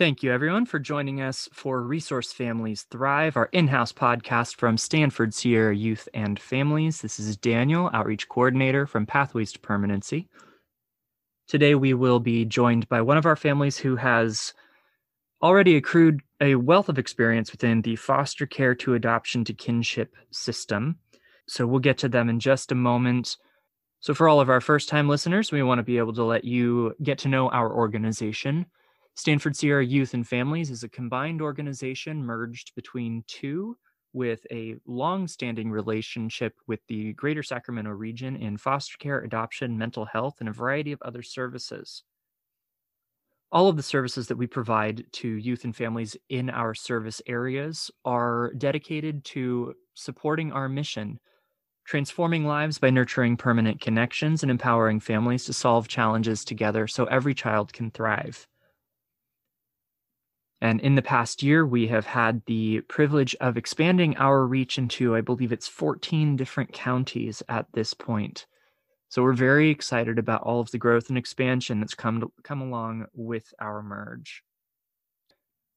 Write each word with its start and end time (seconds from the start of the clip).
Thank 0.00 0.22
you, 0.22 0.32
everyone, 0.32 0.64
for 0.64 0.78
joining 0.78 1.20
us 1.20 1.46
for 1.52 1.82
Resource 1.82 2.32
Families 2.32 2.86
Thrive, 2.90 3.36
our 3.36 3.50
in 3.52 3.68
house 3.68 3.92
podcast 3.92 4.56
from 4.56 4.78
Stanford 4.78 5.34
Sierra 5.34 5.76
Youth 5.76 6.08
and 6.14 6.40
Families. 6.40 7.02
This 7.02 7.20
is 7.20 7.36
Daniel, 7.36 7.90
Outreach 7.92 8.26
Coordinator 8.26 8.86
from 8.86 9.04
Pathways 9.04 9.52
to 9.52 9.58
Permanency. 9.58 10.26
Today, 11.48 11.74
we 11.74 11.92
will 11.92 12.18
be 12.18 12.46
joined 12.46 12.88
by 12.88 13.02
one 13.02 13.18
of 13.18 13.26
our 13.26 13.36
families 13.36 13.76
who 13.76 13.94
has 13.96 14.54
already 15.42 15.76
accrued 15.76 16.22
a 16.40 16.54
wealth 16.54 16.88
of 16.88 16.98
experience 16.98 17.52
within 17.52 17.82
the 17.82 17.96
foster 17.96 18.46
care 18.46 18.74
to 18.76 18.94
adoption 18.94 19.44
to 19.44 19.52
kinship 19.52 20.16
system. 20.30 20.96
So, 21.46 21.66
we'll 21.66 21.78
get 21.80 21.98
to 21.98 22.08
them 22.08 22.30
in 22.30 22.40
just 22.40 22.72
a 22.72 22.74
moment. 22.74 23.36
So, 24.00 24.14
for 24.14 24.30
all 24.30 24.40
of 24.40 24.48
our 24.48 24.62
first 24.62 24.88
time 24.88 25.10
listeners, 25.10 25.52
we 25.52 25.62
want 25.62 25.78
to 25.78 25.82
be 25.82 25.98
able 25.98 26.14
to 26.14 26.24
let 26.24 26.44
you 26.44 26.94
get 27.02 27.18
to 27.18 27.28
know 27.28 27.50
our 27.50 27.70
organization. 27.70 28.64
Stanford 29.14 29.56
Sierra 29.56 29.84
Youth 29.84 30.14
and 30.14 30.26
Families 30.26 30.70
is 30.70 30.82
a 30.82 30.88
combined 30.88 31.42
organization 31.42 32.24
merged 32.24 32.74
between 32.74 33.24
two 33.26 33.76
with 34.12 34.46
a 34.50 34.76
long 34.86 35.28
standing 35.28 35.70
relationship 35.70 36.54
with 36.66 36.80
the 36.88 37.12
greater 37.14 37.42
Sacramento 37.42 37.90
region 37.90 38.36
in 38.36 38.56
foster 38.56 38.96
care, 38.98 39.20
adoption, 39.20 39.78
mental 39.78 40.04
health, 40.04 40.36
and 40.40 40.48
a 40.48 40.52
variety 40.52 40.92
of 40.92 41.02
other 41.02 41.22
services. 41.22 42.02
All 43.52 43.68
of 43.68 43.76
the 43.76 43.82
services 43.82 44.28
that 44.28 44.36
we 44.36 44.46
provide 44.46 45.04
to 45.12 45.28
youth 45.28 45.64
and 45.64 45.74
families 45.74 46.16
in 46.28 46.50
our 46.50 46.74
service 46.74 47.20
areas 47.26 47.90
are 48.04 48.52
dedicated 48.56 49.24
to 49.26 49.74
supporting 49.94 50.52
our 50.52 50.68
mission, 50.68 51.18
transforming 51.84 52.44
lives 52.44 52.78
by 52.78 52.90
nurturing 52.90 53.36
permanent 53.36 53.80
connections 53.80 54.42
and 54.42 54.50
empowering 54.50 55.00
families 55.00 55.44
to 55.46 55.52
solve 55.52 55.88
challenges 55.88 56.44
together 56.44 56.86
so 56.86 57.06
every 57.06 57.34
child 57.34 57.72
can 57.72 57.90
thrive. 57.90 58.46
And 60.60 60.80
in 60.80 60.94
the 60.94 61.02
past 61.02 61.42
year, 61.42 61.64
we 61.64 61.86
have 61.86 62.04
had 62.04 62.42
the 62.46 62.82
privilege 62.82 63.34
of 63.40 63.56
expanding 63.56 64.16
our 64.18 64.46
reach 64.46 64.76
into, 64.76 65.16
I 65.16 65.22
believe 65.22 65.52
it's 65.52 65.68
14 65.68 66.36
different 66.36 66.72
counties 66.72 67.42
at 67.48 67.66
this 67.72 67.94
point. 67.94 68.46
So 69.08 69.22
we're 69.22 69.32
very 69.32 69.70
excited 69.70 70.18
about 70.18 70.42
all 70.42 70.60
of 70.60 70.70
the 70.70 70.78
growth 70.78 71.08
and 71.08 71.18
expansion 71.18 71.80
that's 71.80 71.94
come 71.94 72.20
to, 72.20 72.32
come 72.44 72.60
along 72.60 73.06
with 73.14 73.52
our 73.58 73.82
merge. 73.82 74.42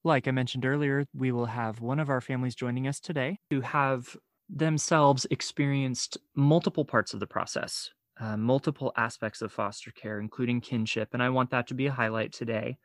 Like 0.03 0.27
I 0.27 0.31
mentioned 0.31 0.65
earlier, 0.65 1.05
we 1.15 1.31
will 1.31 1.45
have 1.45 1.79
one 1.79 1.99
of 1.99 2.09
our 2.09 2.21
families 2.21 2.53
joining 2.53 2.87
us 2.87 2.99
today 2.99 3.39
who 3.49 3.61
have 3.61 4.15
themselves 4.49 5.25
experienced 5.31 6.17
multiple 6.35 6.83
parts 6.83 7.13
of 7.13 7.21
the 7.21 7.25
process, 7.25 7.89
uh, 8.19 8.35
multiple 8.35 8.91
aspects 8.97 9.41
of 9.41 9.51
foster 9.51 9.91
care, 9.91 10.19
including 10.19 10.59
kinship. 10.59 11.09
And 11.13 11.23
I 11.23 11.29
want 11.29 11.51
that 11.51 11.67
to 11.67 11.73
be 11.73 11.87
a 11.87 11.91
highlight 11.91 12.33
today. 12.33 12.77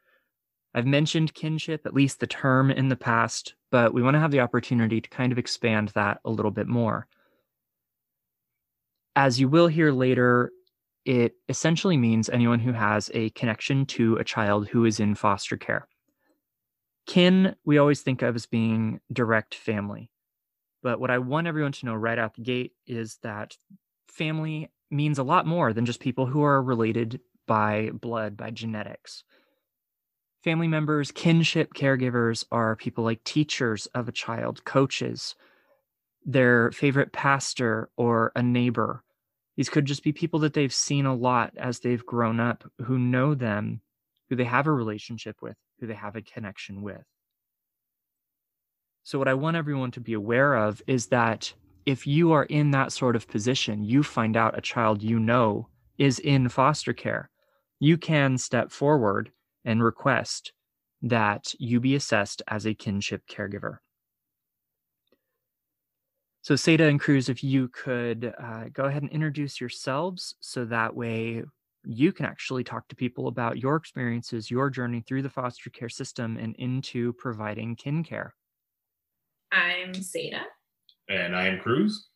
I've 0.74 0.86
mentioned 0.86 1.34
kinship, 1.34 1.86
at 1.86 1.94
least 1.94 2.20
the 2.20 2.26
term 2.26 2.70
in 2.70 2.88
the 2.88 2.96
past, 2.96 3.54
but 3.70 3.94
we 3.94 4.02
want 4.02 4.14
to 4.14 4.20
have 4.20 4.30
the 4.30 4.40
opportunity 4.40 5.00
to 5.00 5.08
kind 5.08 5.32
of 5.32 5.38
expand 5.38 5.88
that 5.94 6.20
a 6.24 6.30
little 6.30 6.50
bit 6.50 6.66
more. 6.66 7.06
As 9.16 9.40
you 9.40 9.48
will 9.48 9.66
hear 9.66 9.90
later, 9.90 10.52
it 11.04 11.32
essentially 11.48 11.96
means 11.96 12.28
anyone 12.28 12.60
who 12.60 12.72
has 12.72 13.10
a 13.14 13.30
connection 13.30 13.86
to 13.86 14.16
a 14.16 14.24
child 14.24 14.68
who 14.68 14.84
is 14.84 15.00
in 15.00 15.14
foster 15.14 15.56
care. 15.56 15.88
Kin, 17.06 17.56
we 17.64 17.78
always 17.78 18.02
think 18.02 18.20
of 18.20 18.36
as 18.36 18.44
being 18.44 19.00
direct 19.10 19.54
family. 19.54 20.10
But 20.82 21.00
what 21.00 21.10
I 21.10 21.18
want 21.18 21.46
everyone 21.46 21.72
to 21.72 21.86
know 21.86 21.94
right 21.94 22.18
out 22.18 22.34
the 22.34 22.42
gate 22.42 22.72
is 22.86 23.18
that 23.22 23.56
family 24.08 24.70
means 24.90 25.18
a 25.18 25.22
lot 25.22 25.46
more 25.46 25.72
than 25.72 25.86
just 25.86 26.00
people 26.00 26.26
who 26.26 26.42
are 26.42 26.62
related 26.62 27.20
by 27.46 27.90
blood, 27.92 28.36
by 28.36 28.50
genetics. 28.50 29.24
Family 30.48 30.66
members, 30.66 31.12
kinship 31.12 31.74
caregivers 31.74 32.42
are 32.50 32.74
people 32.74 33.04
like 33.04 33.22
teachers 33.22 33.84
of 33.88 34.08
a 34.08 34.12
child, 34.12 34.64
coaches, 34.64 35.34
their 36.24 36.72
favorite 36.72 37.12
pastor, 37.12 37.90
or 37.98 38.32
a 38.34 38.42
neighbor. 38.42 39.04
These 39.58 39.68
could 39.68 39.84
just 39.84 40.02
be 40.02 40.10
people 40.14 40.40
that 40.40 40.54
they've 40.54 40.72
seen 40.72 41.04
a 41.04 41.14
lot 41.14 41.52
as 41.58 41.80
they've 41.80 42.06
grown 42.06 42.40
up, 42.40 42.64
who 42.82 42.98
know 42.98 43.34
them, 43.34 43.82
who 44.30 44.36
they 44.36 44.44
have 44.44 44.66
a 44.66 44.72
relationship 44.72 45.36
with, 45.42 45.54
who 45.80 45.86
they 45.86 45.92
have 45.92 46.16
a 46.16 46.22
connection 46.22 46.80
with. 46.80 47.04
So, 49.02 49.18
what 49.18 49.28
I 49.28 49.34
want 49.34 49.58
everyone 49.58 49.90
to 49.90 50.00
be 50.00 50.14
aware 50.14 50.54
of 50.54 50.80
is 50.86 51.08
that 51.08 51.52
if 51.84 52.06
you 52.06 52.32
are 52.32 52.44
in 52.44 52.70
that 52.70 52.92
sort 52.92 53.16
of 53.16 53.28
position, 53.28 53.84
you 53.84 54.02
find 54.02 54.34
out 54.34 54.56
a 54.56 54.62
child 54.62 55.02
you 55.02 55.18
know 55.18 55.68
is 55.98 56.18
in 56.18 56.48
foster 56.48 56.94
care, 56.94 57.28
you 57.80 57.98
can 57.98 58.38
step 58.38 58.72
forward 58.72 59.30
and 59.64 59.82
request 59.82 60.52
that 61.02 61.52
you 61.58 61.80
be 61.80 61.94
assessed 61.94 62.42
as 62.48 62.66
a 62.66 62.74
kinship 62.74 63.22
caregiver. 63.30 63.78
So, 66.42 66.54
Seda 66.54 66.88
and 66.88 66.98
Cruz, 66.98 67.28
if 67.28 67.44
you 67.44 67.68
could 67.68 68.32
uh, 68.42 68.64
go 68.72 68.84
ahead 68.84 69.02
and 69.02 69.10
introduce 69.10 69.60
yourselves 69.60 70.34
so 70.40 70.64
that 70.64 70.94
way 70.94 71.42
you 71.84 72.12
can 72.12 72.26
actually 72.26 72.64
talk 72.64 72.88
to 72.88 72.96
people 72.96 73.28
about 73.28 73.58
your 73.58 73.76
experiences, 73.76 74.50
your 74.50 74.70
journey 74.70 75.02
through 75.06 75.22
the 75.22 75.30
foster 75.30 75.70
care 75.70 75.88
system 75.88 76.36
and 76.36 76.56
into 76.56 77.12
providing 77.14 77.76
kin 77.76 78.02
care. 78.02 78.34
I'm 79.52 79.92
Seda. 79.92 80.42
And 81.08 81.34
I 81.34 81.46
am 81.48 81.60
Cruz. 81.60 82.08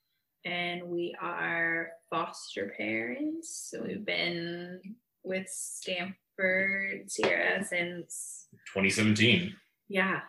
And 0.45 0.83
we 0.85 1.15
are 1.21 1.91
foster 2.11 2.75
parents. 2.77 3.71
So 3.71 3.85
we've 3.87 4.05
been 4.05 4.81
with 5.23 5.49
Stanford 5.49 6.17
for 6.37 6.93
Sierra 7.07 7.65
since 7.65 8.49
2017. 8.73 9.55
Yeah. 9.89 10.21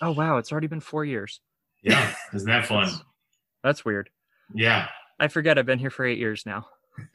Oh 0.00 0.12
wow, 0.12 0.38
it's 0.38 0.52
already 0.52 0.66
been 0.66 0.80
four 0.80 1.04
years. 1.04 1.40
Yeah, 1.82 2.14
isn't 2.34 2.48
that 2.48 2.66
fun? 2.66 2.84
That's, 2.84 3.02
that's 3.62 3.84
weird. 3.84 4.10
Yeah. 4.54 4.88
I 5.18 5.28
forget 5.28 5.58
I've 5.58 5.66
been 5.66 5.78
here 5.78 5.90
for 5.90 6.04
eight 6.04 6.18
years 6.18 6.44
now. 6.46 6.66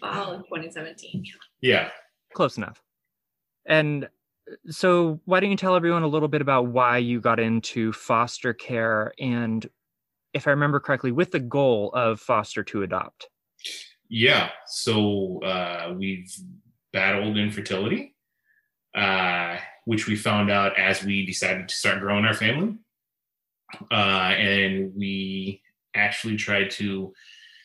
Fall 0.00 0.32
of 0.32 0.42
2017. 0.44 1.24
Yeah. 1.60 1.90
Close 2.34 2.56
enough. 2.56 2.82
And 3.66 4.08
so 4.68 5.20
why 5.24 5.40
don't 5.40 5.50
you 5.50 5.56
tell 5.56 5.74
everyone 5.74 6.02
a 6.02 6.08
little 6.08 6.28
bit 6.28 6.42
about 6.42 6.66
why 6.66 6.98
you 6.98 7.20
got 7.20 7.40
into 7.40 7.92
foster 7.92 8.52
care 8.52 9.12
and 9.18 9.68
if 10.34 10.48
I 10.48 10.50
remember 10.50 10.80
correctly, 10.80 11.12
with 11.12 11.30
the 11.30 11.40
goal 11.40 11.92
of 11.94 12.20
foster 12.20 12.64
to 12.64 12.82
adopt? 12.82 13.28
Yeah. 14.08 14.50
So 14.66 15.40
uh, 15.42 15.94
we've 15.96 16.30
battled 16.94 17.36
infertility, 17.36 18.14
uh, 18.94 19.58
which 19.84 20.06
we 20.06 20.16
found 20.16 20.50
out 20.50 20.78
as 20.78 21.04
we 21.04 21.26
decided 21.26 21.68
to 21.68 21.74
start 21.74 22.00
growing 22.00 22.24
our 22.24 22.32
family. 22.32 22.78
Uh, 23.90 24.32
and 24.38 24.94
we 24.96 25.60
actually 25.94 26.36
tried 26.36 26.70
to 26.70 27.12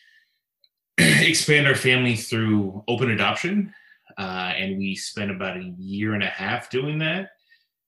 expand 0.97 1.67
our 1.67 1.75
family 1.75 2.15
through 2.15 2.83
open 2.89 3.11
adoption. 3.11 3.73
Uh, 4.17 4.51
and 4.57 4.77
we 4.77 4.95
spent 4.95 5.31
about 5.31 5.55
a 5.55 5.73
year 5.77 6.15
and 6.15 6.23
a 6.23 6.27
half 6.27 6.69
doing 6.69 6.99
that 6.99 7.29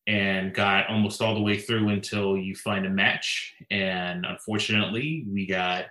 and 0.08 0.54
got 0.54 0.88
almost 0.88 1.22
all 1.22 1.34
the 1.34 1.42
way 1.42 1.58
through 1.58 1.90
until 1.90 2.38
you 2.38 2.56
find 2.56 2.86
a 2.86 2.90
match. 2.90 3.54
And 3.72 4.26
unfortunately, 4.26 5.26
we 5.28 5.48
got 5.48 5.86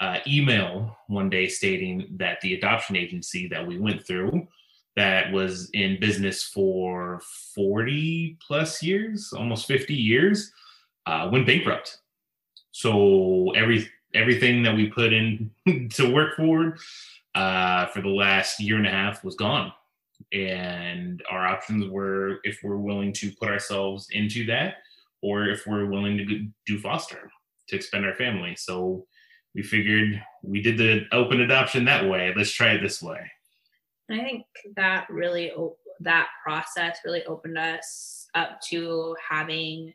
uh, 0.00 0.18
email 0.26 0.96
one 1.08 1.28
day 1.28 1.48
stating 1.48 2.06
that 2.18 2.40
the 2.40 2.54
adoption 2.54 2.96
agency 2.96 3.48
that 3.48 3.66
we 3.66 3.78
went 3.78 4.06
through 4.06 4.46
that 4.96 5.32
was 5.32 5.70
in 5.72 5.98
business 6.00 6.42
for 6.44 7.20
40 7.54 8.38
plus 8.46 8.82
years, 8.82 9.32
almost 9.36 9.66
50 9.66 9.94
years, 9.94 10.52
uh, 11.06 11.28
went 11.32 11.46
bankrupt. 11.46 11.98
So 12.70 13.50
every 13.52 13.88
everything 14.14 14.62
that 14.62 14.74
we 14.74 14.86
put 14.86 15.12
in 15.12 15.50
to 15.90 16.12
work 16.12 16.36
for 16.36 16.76
uh, 17.34 17.86
for 17.86 18.00
the 18.00 18.08
last 18.08 18.60
year 18.60 18.76
and 18.76 18.86
a 18.86 18.90
half 18.90 19.24
was 19.24 19.34
gone. 19.34 19.72
And 20.32 21.22
our 21.30 21.46
options 21.46 21.90
were 21.90 22.38
if 22.44 22.60
we're 22.62 22.76
willing 22.76 23.12
to 23.14 23.32
put 23.32 23.48
ourselves 23.48 24.08
into 24.12 24.46
that, 24.46 24.76
or 25.22 25.46
if 25.46 25.66
we're 25.66 25.86
willing 25.86 26.18
to 26.18 26.46
do 26.66 26.78
foster 26.78 27.30
to 27.68 27.76
expand 27.76 28.06
our 28.06 28.14
family. 28.14 28.54
So 28.56 29.06
we 29.54 29.62
figured 29.62 30.22
we 30.42 30.60
did 30.60 30.78
the 30.78 31.06
open 31.12 31.40
adoption 31.40 31.84
that 31.84 32.08
way. 32.08 32.32
Let's 32.36 32.50
try 32.50 32.72
it 32.72 32.82
this 32.82 33.02
way. 33.02 33.20
And 34.08 34.20
I 34.20 34.24
think 34.24 34.46
that 34.76 35.06
really 35.10 35.52
that 36.00 36.28
process 36.42 36.98
really 37.04 37.24
opened 37.24 37.58
us 37.58 38.28
up 38.34 38.60
to 38.68 39.16
having 39.28 39.94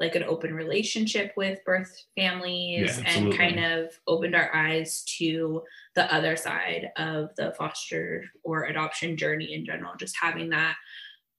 like 0.00 0.16
an 0.16 0.24
open 0.24 0.52
relationship 0.54 1.32
with 1.36 1.64
birth 1.64 2.04
families 2.16 2.98
yeah, 2.98 3.10
and 3.10 3.36
kind 3.36 3.64
of 3.64 3.90
opened 4.06 4.34
our 4.34 4.54
eyes 4.54 5.04
to 5.04 5.62
the 5.94 6.12
other 6.12 6.36
side 6.36 6.90
of 6.96 7.30
the 7.36 7.54
foster 7.56 8.24
or 8.42 8.64
adoption 8.64 9.16
journey 9.16 9.54
in 9.54 9.64
general 9.64 9.92
just 9.98 10.16
having 10.20 10.50
that 10.50 10.74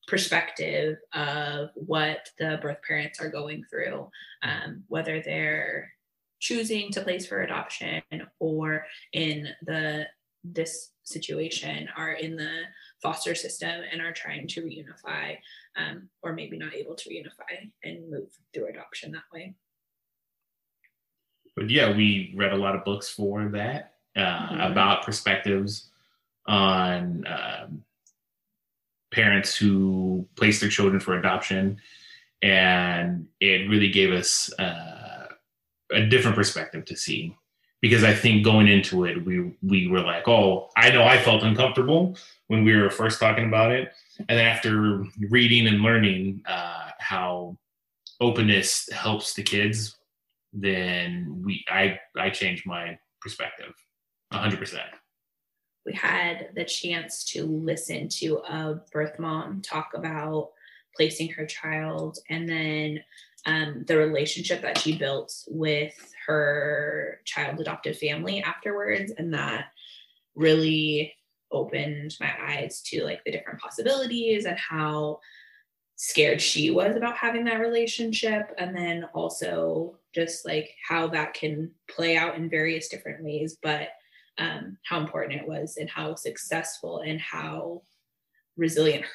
perspective 0.08 0.98
of 1.13 1.69
what 1.75 2.30
the 2.40 2.60
birth 2.62 2.78
parents 2.88 3.19
are 3.19 3.30
going 3.30 3.63
through 3.69 4.08
um, 4.44 4.84
whether 4.88 5.22
they're 5.22 5.92
choosing 6.40 6.92
to 6.92 7.01
place 7.01 7.25
for 7.25 7.42
adoption 7.42 8.01
or 8.40 8.86
in 9.13 9.50
the 9.63 10.06
this 10.44 10.92
situation 11.06 11.88
are 11.96 12.13
in 12.13 12.36
the 12.36 12.63
foster 13.02 13.36
system 13.36 13.81
and 13.92 14.02
are 14.02 14.12
trying 14.12 14.48
to 14.48 14.62
reunify 14.62 15.38
um, 15.78 16.10
or 16.22 16.34
maybe 16.34 16.57
not 16.57 16.74
able 16.74 16.96
to 16.96 17.10
reunify 17.10 17.69
and 17.84 18.10
move 18.10 18.28
through 18.54 18.68
adoption 18.68 19.12
that 19.12 19.24
way. 19.34 19.54
But 21.56 21.69
yeah 21.69 21.96
we 21.96 22.34
read 22.36 22.52
a 22.52 22.57
lot 22.57 22.75
of 22.75 22.84
books 22.84 23.10
for 23.10 23.48
that 23.50 23.94
uh, 24.16 24.19
mm-hmm. 24.19 24.60
about 24.72 25.06
perspectives 25.06 25.90
on 26.48 27.25
um, 27.28 27.84
parents 29.12 29.56
who 29.56 30.28
place 30.36 30.60
their 30.60 30.69
children 30.69 31.00
for 31.00 31.18
adoption. 31.18 31.78
And 32.42 33.28
it 33.40 33.69
really 33.69 33.90
gave 33.90 34.12
us 34.12 34.51
uh, 34.60 35.28
a 35.92 36.06
different 36.06 36.36
perspective 36.36 36.86
to 36.86 36.96
see 36.96 37.36
because 37.86 38.04
I 38.04 38.16
think 38.16 38.44
going 38.44 38.68
into 38.68 39.06
it, 39.06 39.24
we 39.24 39.56
we 39.62 39.88
were 39.88 40.02
like, 40.02 40.28
oh, 40.28 40.72
I 40.76 40.90
know 40.90 41.04
I 41.04 41.20
felt 41.20 41.44
uncomfortable 41.44 42.18
when 42.48 42.64
we 42.66 42.76
were 42.76 42.90
first 42.90 43.20
talking 43.20 43.46
about 43.46 43.72
it, 43.72 43.92
and 44.28 44.40
after 44.40 45.06
reading 45.30 45.68
and 45.68 45.82
learning 45.84 46.42
uh, 46.48 46.90
how 46.98 47.56
openness 48.20 48.90
helps 48.92 49.36
the 49.36 49.44
kids, 49.44 49.98
then 50.52 51.44
we 51.46 51.64
I 51.70 52.00
I 52.18 52.32
changed 52.32 52.66
my 52.66 52.98
perspective, 53.22 53.76
hundred 54.34 54.58
percent. 54.58 54.90
We 55.86 55.94
had 55.94 56.50
the 56.56 56.66
chance 56.66 57.24
to 57.34 57.46
listen 57.46 58.10
to 58.10 58.38
a 58.50 58.82
birth 58.92 59.20
mom 59.20 59.62
talk 59.62 59.92
about 59.94 60.50
placing 60.98 61.30
her 61.34 61.46
child 61.46 62.18
and 62.32 62.50
then 62.50 63.04
um, 63.46 63.84
the 63.86 63.96
relationship 63.96 64.64
that 64.64 64.80
she 64.80 64.98
built 64.98 65.32
with 65.48 66.14
her 66.27 67.19
child 67.25 67.60
adopted 67.60 67.98
family 67.98 68.42
afterwards 68.42 69.12
and 69.18 69.33
that 69.33 69.66
really 70.36 71.13
opened 71.51 72.16
my 72.19 72.31
eyes 72.42 72.81
to 72.81 73.04
like 73.04 73.24
the 73.24 73.31
different 73.31 73.60
possibilities 73.60 74.45
and 74.45 74.57
how 74.57 75.19
scared 75.95 76.42
she 76.42 76.69
was 76.72 76.95
about 76.95 77.16
having 77.16 77.45
that 77.45 77.62
relationship. 77.62 78.54
And 78.57 78.75
then 78.75 79.06
also 79.13 79.98
just 80.13 80.45
like 80.45 80.72
how 80.88 81.07
that 81.07 81.33
can 81.33 81.72
play 81.89 82.18
out 82.18 82.36
in 82.36 82.50
various 82.50 82.88
different 82.88 83.24
ways 83.24 83.57
but 83.62 83.89
um, 84.38 84.77
how 84.83 85.00
important 85.00 85.39
it 85.39 85.48
was 85.48 85.77
and 85.77 85.89
how 85.89 86.16
successful 86.16 87.00
and 87.00 87.19
how 87.19 87.81
resilient 88.57 89.06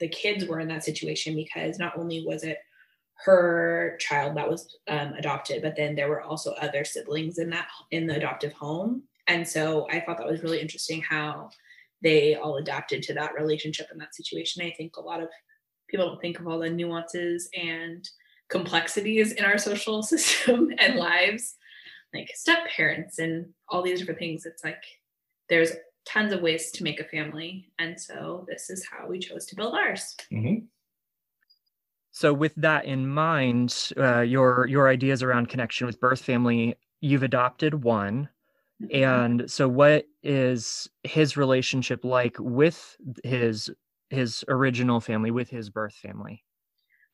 the 0.00 0.08
kids 0.08 0.44
were 0.44 0.60
in 0.60 0.68
that 0.68 0.84
situation 0.84 1.34
because 1.34 1.78
not 1.78 1.96
only 1.98 2.24
was 2.26 2.44
it 2.44 2.58
her 3.24 3.96
child 4.00 4.36
that 4.36 4.48
was 4.48 4.76
um, 4.88 5.12
adopted, 5.14 5.62
but 5.62 5.76
then 5.76 5.94
there 5.96 6.08
were 6.08 6.22
also 6.22 6.52
other 6.52 6.84
siblings 6.84 7.38
in 7.38 7.50
that 7.50 7.68
in 7.90 8.06
the 8.06 8.16
adoptive 8.16 8.52
home, 8.52 9.02
and 9.26 9.46
so 9.46 9.86
I 9.90 10.00
thought 10.00 10.18
that 10.18 10.26
was 10.26 10.42
really 10.42 10.60
interesting 10.60 11.02
how 11.02 11.50
they 12.02 12.34
all 12.34 12.56
adapted 12.56 13.02
to 13.04 13.14
that 13.14 13.34
relationship 13.34 13.88
and 13.90 14.00
that 14.00 14.14
situation. 14.14 14.64
I 14.64 14.70
think 14.70 14.96
a 14.96 15.02
lot 15.02 15.22
of 15.22 15.28
people 15.88 16.06
don't 16.06 16.20
think 16.20 16.38
of 16.38 16.46
all 16.46 16.58
the 16.58 16.70
nuances 16.70 17.48
and 17.54 18.08
complexities 18.48 19.32
in 19.32 19.44
our 19.44 19.58
social 19.58 20.02
system 20.02 20.70
and 20.78 20.96
lives, 20.96 21.56
like 22.14 22.30
step 22.34 22.68
parents 22.74 23.18
and 23.18 23.46
all 23.68 23.82
these 23.82 23.98
different 23.98 24.20
things. 24.20 24.46
It's 24.46 24.64
like 24.64 24.82
there's 25.48 25.72
tons 26.06 26.32
of 26.32 26.40
ways 26.40 26.70
to 26.72 26.84
make 26.84 27.00
a 27.00 27.04
family. 27.04 27.70
And 27.78 28.00
so 28.00 28.46
this 28.48 28.70
is 28.70 28.86
how 28.90 29.06
we 29.06 29.18
chose 29.18 29.44
to 29.46 29.56
build 29.56 29.74
ours. 29.74 30.16
Mm-hmm. 30.32 30.64
So, 32.18 32.34
with 32.34 32.52
that 32.56 32.84
in 32.84 33.06
mind, 33.06 33.92
uh, 33.96 34.22
your 34.22 34.66
your 34.66 34.88
ideas 34.88 35.22
around 35.22 35.50
connection 35.50 35.86
with 35.86 36.00
birth 36.00 36.20
family, 36.20 36.74
you've 37.00 37.22
adopted 37.22 37.84
one, 37.84 38.28
mm-hmm. 38.82 39.04
and 39.04 39.48
so 39.48 39.68
what 39.68 40.04
is 40.24 40.90
his 41.04 41.36
relationship 41.36 42.04
like 42.04 42.34
with 42.40 42.96
his 43.22 43.70
his 44.10 44.44
original 44.48 44.98
family, 44.98 45.30
with 45.30 45.48
his 45.48 45.70
birth 45.70 45.94
family? 45.94 46.42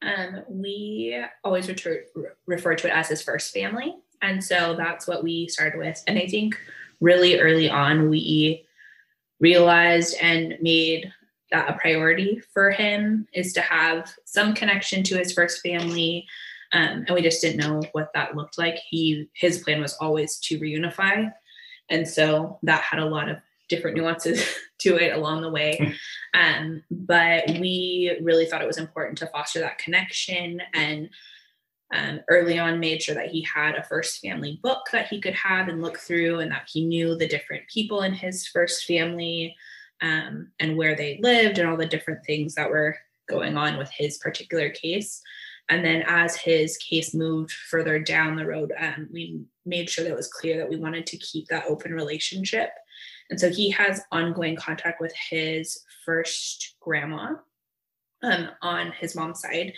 Um, 0.01 0.43
we 0.49 1.23
always 1.45 1.69
refer, 1.69 2.06
refer 2.47 2.75
to 2.75 2.87
it 2.87 2.95
as 2.95 3.09
his 3.09 3.21
first 3.21 3.53
family, 3.53 3.95
and 4.23 4.43
so 4.43 4.75
that's 4.75 5.06
what 5.06 5.23
we 5.23 5.49
started 5.49 5.77
with. 5.77 6.03
And 6.06 6.19
I 6.19 6.27
think 6.27 6.59
really 7.03 7.39
early 7.39 7.69
on, 7.69 8.09
we 8.09 8.65
realized 9.39 10.17
and 10.23 10.56
made 10.62 11.12
that 11.55 11.71
a 11.71 11.79
priority 11.79 12.43
for 12.53 12.73
him 12.73 13.29
is 13.33 13.53
to 13.53 13.61
have 13.61 14.12
some 14.25 14.55
connection 14.55 15.05
to 15.05 15.17
his 15.17 15.33
first 15.33 15.62
family. 15.62 16.27
Um, 16.73 17.05
and 17.06 17.11
we 17.15 17.23
just 17.23 17.41
didn't 17.41 17.61
know 17.61 17.81
what 17.93 18.11
that 18.15 18.37
looked 18.37 18.59
like. 18.59 18.77
He 18.91 19.31
his 19.35 19.62
plan 19.62 19.81
was 19.81 19.95
always 20.01 20.39
to 20.41 20.59
reunify, 20.59 21.33
and 21.89 22.09
so 22.09 22.59
that 22.65 22.81
had 22.81 22.99
a 22.99 23.06
lot 23.06 23.29
of 23.29 23.37
different 23.69 23.97
nuances 23.97 24.45
to 24.79 24.97
it 24.97 25.17
along 25.17 25.43
the 25.43 25.51
way. 25.51 25.95
Hmm. 26.35 26.41
Um, 26.41 26.83
but 26.91 27.49
we 27.61 28.19
really 28.21 28.47
thought 28.47 28.62
it 28.62 28.67
was 28.67 28.79
important 28.79 29.17
to 29.19 29.29
foster 29.29 29.61
that 29.61 29.79
connection 29.79 30.61
and 30.75 31.09
um, 31.95 32.21
early 32.29 32.59
on 32.59 32.81
made 32.81 33.01
sure 33.01 33.15
that 33.15 33.29
he 33.29 33.43
had 33.43 33.77
a 33.77 33.85
first 33.85 34.21
family 34.21 34.59
book 34.65 34.81
that 34.91 35.06
he 35.06 35.21
could 35.21 35.35
have 35.35 35.69
and 35.69 35.81
look 35.81 35.99
through 35.99 36.41
and 36.41 36.51
that 36.51 36.69
he 36.73 36.85
knew 36.85 37.15
the 37.17 37.29
different 37.29 37.62
people 37.69 38.03
in 38.03 38.12
his 38.12 38.49
first 38.49 38.85
family 38.87 39.55
um, 40.02 40.50
and 40.61 40.76
where 40.76 40.94
they 40.94 41.19
lived 41.23 41.58
and 41.58 41.69
all 41.69 41.76
the 41.76 41.87
different 41.87 42.25
things 42.25 42.55
that 42.55 42.70
were 42.70 42.96
going 43.29 43.56
on 43.56 43.79
with 43.79 43.91
his 43.91 44.19
particular 44.19 44.70
case. 44.70 45.23
And 45.70 45.85
then 45.85 46.02
as 46.06 46.37
his 46.37 46.76
case 46.76 47.14
moved 47.14 47.52
further 47.52 47.99
down 47.99 48.37
the 48.37 48.46
road 48.46 48.73
um, 48.79 49.08
we 49.11 49.44
made 49.64 49.88
sure 49.88 50.05
that 50.05 50.11
it 50.11 50.17
was 50.17 50.29
clear 50.29 50.58
that 50.58 50.69
we 50.69 50.76
wanted 50.76 51.06
to 51.06 51.17
keep 51.17 51.49
that 51.49 51.64
open 51.67 51.93
relationship. 51.93 52.70
And 53.31 53.41
so 53.41 53.50
he 53.50 53.70
has 53.70 54.02
ongoing 54.12 54.56
contact 54.56 55.00
with 55.00 55.14
his 55.31 55.81
first 56.05 56.76
grandma 56.81 57.37
um, 58.23 58.50
on 58.61 58.93
his 58.93 59.17
mom's 59.17 59.41
side. 59.41 59.73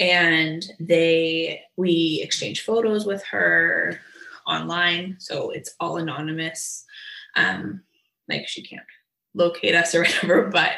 And 0.00 0.64
they 0.80 1.62
we 1.76 2.20
exchange 2.22 2.62
photos 2.64 3.06
with 3.06 3.22
her 3.26 4.00
online. 4.46 5.16
So 5.18 5.50
it's 5.50 5.74
all 5.78 5.98
anonymous. 5.98 6.84
Um 7.36 7.82
like 8.28 8.48
she 8.48 8.62
can't 8.62 8.82
locate 9.34 9.74
us 9.74 9.94
or 9.94 10.00
whatever 10.04 10.48
but 10.48 10.72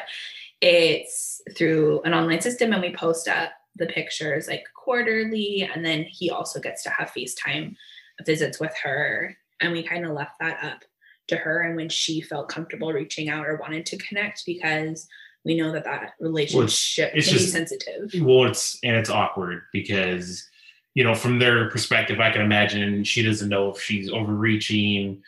it's 0.61 1.41
through 1.57 2.01
an 2.03 2.13
online 2.13 2.41
system 2.41 2.71
and 2.73 2.81
we 2.81 2.95
post 2.95 3.27
up 3.27 3.51
the 3.75 3.87
pictures 3.87 4.47
like 4.47 4.65
quarterly 4.75 5.69
and 5.73 5.83
then 5.83 6.03
he 6.03 6.29
also 6.29 6.59
gets 6.59 6.83
to 6.83 6.89
have 6.89 7.11
facetime 7.11 7.75
visits 8.25 8.59
with 8.59 8.73
her 8.83 9.35
and 9.61 9.71
we 9.71 9.81
kind 9.81 10.05
of 10.05 10.11
left 10.11 10.39
that 10.39 10.63
up 10.63 10.83
to 11.27 11.35
her 11.35 11.61
and 11.61 11.75
when 11.75 11.89
she 11.89 12.21
felt 12.21 12.49
comfortable 12.49 12.91
reaching 12.91 13.29
out 13.29 13.47
or 13.47 13.57
wanted 13.57 13.85
to 13.85 13.97
connect 13.97 14.45
because 14.45 15.07
we 15.45 15.55
know 15.55 15.71
that 15.71 15.83
that 15.83 16.13
relationship 16.19 16.57
well, 16.57 16.65
it's, 16.65 16.97
it's 16.97 17.27
can 17.27 17.37
just, 17.37 17.45
be 17.45 17.51
sensitive. 17.51 18.21
Well, 18.21 18.45
it's 18.45 18.79
and 18.83 18.95
it's 18.95 19.09
awkward 19.09 19.63
because 19.71 20.47
you 20.93 21.03
know 21.03 21.15
from 21.15 21.39
their 21.39 21.69
perspective, 21.69 22.19
I 22.19 22.31
can 22.31 22.41
imagine 22.41 23.03
she 23.03 23.23
doesn't 23.23 23.49
know 23.49 23.71
if 23.71 23.81
she's 23.81 24.09
overreaching, 24.09 25.21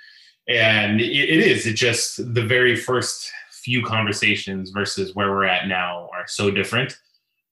and 0.47 1.01
it, 1.01 1.07
is. 1.07 1.65
It 1.65 1.73
just 1.73 2.33
the 2.33 2.45
very 2.45 2.75
first 2.75 3.31
few 3.51 3.83
conversations 3.83 4.69
versus 4.69 5.15
where 5.15 5.31
we're 5.31 5.45
at 5.45 5.67
now 5.67 6.09
are 6.13 6.27
so 6.27 6.51
different. 6.51 6.97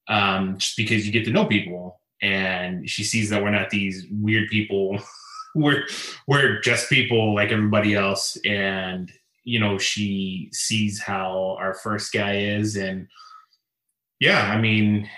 Um, 0.07 0.57
just 0.57 0.77
because 0.77 1.05
you 1.05 1.12
get 1.12 1.25
to 1.25 1.31
know 1.31 1.45
people, 1.45 2.00
and 2.21 2.89
she 2.89 3.03
sees 3.03 3.29
that 3.29 3.41
we're 3.41 3.51
not 3.51 3.69
these 3.69 4.05
weird 4.12 4.50
people. 4.50 5.00
we're 5.55 5.85
we're 6.27 6.59
just 6.62 6.89
people 6.89 7.33
like 7.33 7.51
everybody 7.51 7.95
else, 7.95 8.38
and 8.45 9.12
you 9.43 9.59
know 9.59 9.77
she 9.77 10.50
sees 10.51 11.01
how 11.01 11.57
our 11.59 11.73
first 11.73 12.12
guy 12.13 12.38
is 12.38 12.75
and 12.75 13.07
yeah 14.19 14.51
i 14.51 14.59
mean 14.59 15.09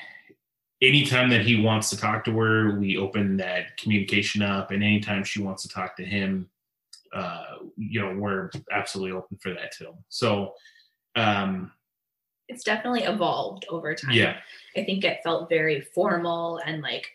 anytime 0.82 1.30
that 1.30 1.42
he 1.42 1.62
wants 1.62 1.90
to 1.90 1.98
talk 1.98 2.24
to 2.24 2.38
her 2.38 2.78
we 2.80 2.98
open 2.98 3.38
that 3.38 3.78
communication 3.78 4.42
up 4.42 4.72
and 4.72 4.84
anytime 4.84 5.24
she 5.24 5.42
wants 5.42 5.64
to 5.64 5.70
talk 5.70 5.96
to 5.96 6.04
him 6.04 6.50
uh 7.14 7.58
you 7.78 8.02
know 8.02 8.16
we're 8.18 8.50
absolutely 8.72 9.12
open 9.12 9.38
for 9.42 9.54
that 9.54 9.72
too 9.78 9.94
so 10.10 10.54
um 11.16 11.72
it's 12.48 12.64
definitely 12.64 13.04
evolved 13.04 13.66
over 13.70 13.94
time 13.96 14.14
yeah 14.14 14.38
i 14.76 14.84
think 14.84 15.04
it 15.04 15.20
felt 15.24 15.50
very 15.50 15.82
formal 15.82 16.60
and 16.66 16.82
like 16.82 17.08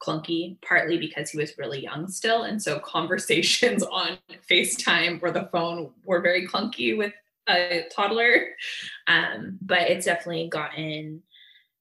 clunky, 0.00 0.60
partly 0.62 0.98
because 0.98 1.30
he 1.30 1.38
was 1.38 1.56
really 1.58 1.82
young 1.82 2.08
still. 2.08 2.44
And 2.44 2.60
so 2.62 2.78
conversations 2.78 3.82
on 3.92 4.18
FaceTime 4.50 5.22
or 5.22 5.30
the 5.30 5.48
phone 5.52 5.90
were 6.04 6.20
very 6.20 6.46
clunky 6.46 6.96
with 6.96 7.12
a 7.48 7.84
toddler. 7.94 8.48
Um, 9.06 9.58
but 9.62 9.82
it's 9.82 10.06
definitely 10.06 10.48
gotten 10.48 11.22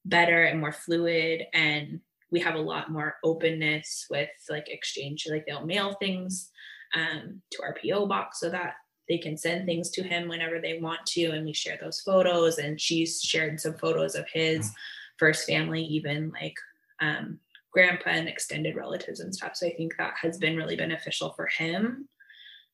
better 0.06 0.44
and 0.44 0.60
more 0.60 0.72
fluid. 0.72 1.44
And 1.54 2.00
we 2.32 2.40
have 2.42 2.56
a 2.56 2.60
lot 2.60 2.92
more 2.92 3.16
openness 3.24 4.06
with 4.10 4.30
like 4.50 4.70
exchange, 4.70 5.28
like 5.30 5.46
they'll 5.46 5.66
mail 5.66 5.96
things 6.00 6.50
um, 6.94 7.42
to 7.52 7.64
our 7.64 7.76
PO 7.82 8.08
box 8.08 8.40
so 8.40 8.50
that 8.50 8.76
they 9.08 9.18
can 9.18 9.38
send 9.38 9.66
things 9.66 9.90
to 9.92 10.04
him 10.04 10.28
whenever 10.28 10.60
they 10.60 10.80
want 10.80 11.06
to. 11.08 11.28
And 11.28 11.46
we 11.46 11.54
share 11.54 11.78
those 11.82 12.02
photos. 12.02 12.58
And 12.58 12.80
she's 12.80 13.22
shared 13.22 13.60
some 13.60 13.76
photos 13.76 14.16
of 14.16 14.26
his 14.32 14.70
mm. 14.70 14.74
first 15.18 15.48
family, 15.48 15.84
even 15.84 16.32
like 16.32 16.56
um, 17.02 17.40
grandpa 17.72 18.10
and 18.10 18.28
extended 18.28 18.76
relatives 18.76 19.20
and 19.20 19.34
stuff. 19.34 19.56
So 19.56 19.68
I 19.68 19.74
think 19.74 19.96
that 19.98 20.16
has 20.22 20.38
been 20.38 20.58
really 20.58 20.76
beneficial 20.76 21.34
for 21.34 21.48
him. 21.48 22.08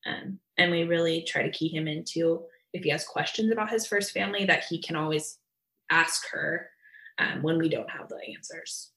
Um, 0.06 0.40
and 0.58 0.72
we 0.72 0.84
really 0.84 1.24
try 1.24 1.44
to 1.44 1.52
key 1.52 1.70
him 1.70 1.88
into 1.88 2.44
if 2.74 2.84
he 2.84 2.90
has 2.90 3.06
questions 3.06 3.52
about 3.52 3.70
his 3.70 3.86
first 3.86 4.12
family, 4.12 4.46
that 4.46 4.66
he 4.66 4.82
can 4.82 4.96
always 4.96 5.38
ask 5.90 6.28
her 6.32 6.70
um, 7.20 7.44
when 7.44 7.60
we 7.60 7.70
don't 7.70 7.90
have 7.90 8.10
the 8.10 8.20
answers. 8.36 8.90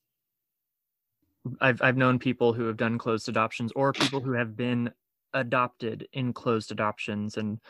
I've 1.60 1.80
I've 1.82 1.96
known 1.96 2.18
people 2.18 2.52
who 2.52 2.66
have 2.66 2.76
done 2.76 2.98
closed 2.98 3.28
adoptions 3.28 3.72
or 3.76 3.92
people 3.92 4.20
who 4.20 4.32
have 4.32 4.56
been 4.56 4.90
adopted 5.34 6.08
in 6.12 6.32
closed 6.32 6.70
adoptions. 6.70 7.36
And 7.36 7.60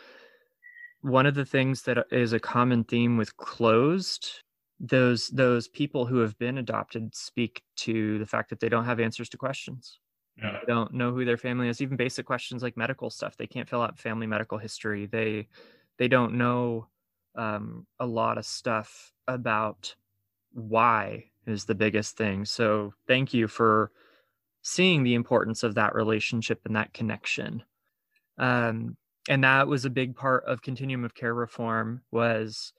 one 1.00 1.26
of 1.26 1.34
the 1.34 1.44
things 1.44 1.82
that 1.82 2.06
is 2.10 2.32
a 2.32 2.40
common 2.40 2.84
theme 2.84 3.16
with 3.16 3.36
closed 3.36 4.42
those 4.78 5.28
those 5.28 5.68
people 5.68 6.04
who 6.04 6.18
have 6.18 6.38
been 6.38 6.58
adopted 6.58 7.14
speak 7.14 7.62
to 7.76 8.18
the 8.18 8.26
fact 8.26 8.50
that 8.50 8.60
they 8.60 8.68
don't 8.68 8.84
have 8.84 9.00
answers 9.00 9.28
to 9.30 9.38
questions. 9.38 9.98
Yeah. 10.36 10.58
they 10.60 10.70
don't 10.70 10.92
know 10.92 11.12
who 11.12 11.24
their 11.24 11.38
family 11.38 11.68
is. 11.68 11.80
Even 11.80 11.96
basic 11.96 12.26
questions 12.26 12.62
like 12.62 12.76
medical 12.76 13.08
stuff 13.08 13.38
they 13.38 13.46
can't 13.46 13.68
fill 13.68 13.80
out 13.80 13.98
family 13.98 14.26
medical 14.26 14.58
history. 14.58 15.06
They 15.06 15.48
they 15.96 16.08
don't 16.08 16.34
know 16.34 16.88
um, 17.36 17.86
a 18.00 18.06
lot 18.06 18.36
of 18.36 18.44
stuff 18.44 19.12
about 19.26 19.94
why 20.52 21.24
is 21.46 21.64
the 21.64 21.74
biggest 21.74 22.16
thing. 22.16 22.44
So 22.44 22.92
thank 23.06 23.32
you 23.32 23.48
for 23.48 23.92
seeing 24.66 25.02
the 25.02 25.14
importance 25.14 25.62
of 25.62 25.74
that 25.76 25.94
relationship 25.94 26.60
and 26.64 26.74
that 26.74 26.92
connection. 26.92 27.62
Um, 28.38 28.96
and 29.28 29.44
that 29.44 29.68
was 29.68 29.84
a 29.84 29.90
big 29.90 30.16
part 30.16 30.44
of 30.44 30.62
continuum 30.62 31.04
of 31.04 31.14
care 31.14 31.34
reform 31.34 32.02
was 32.10 32.72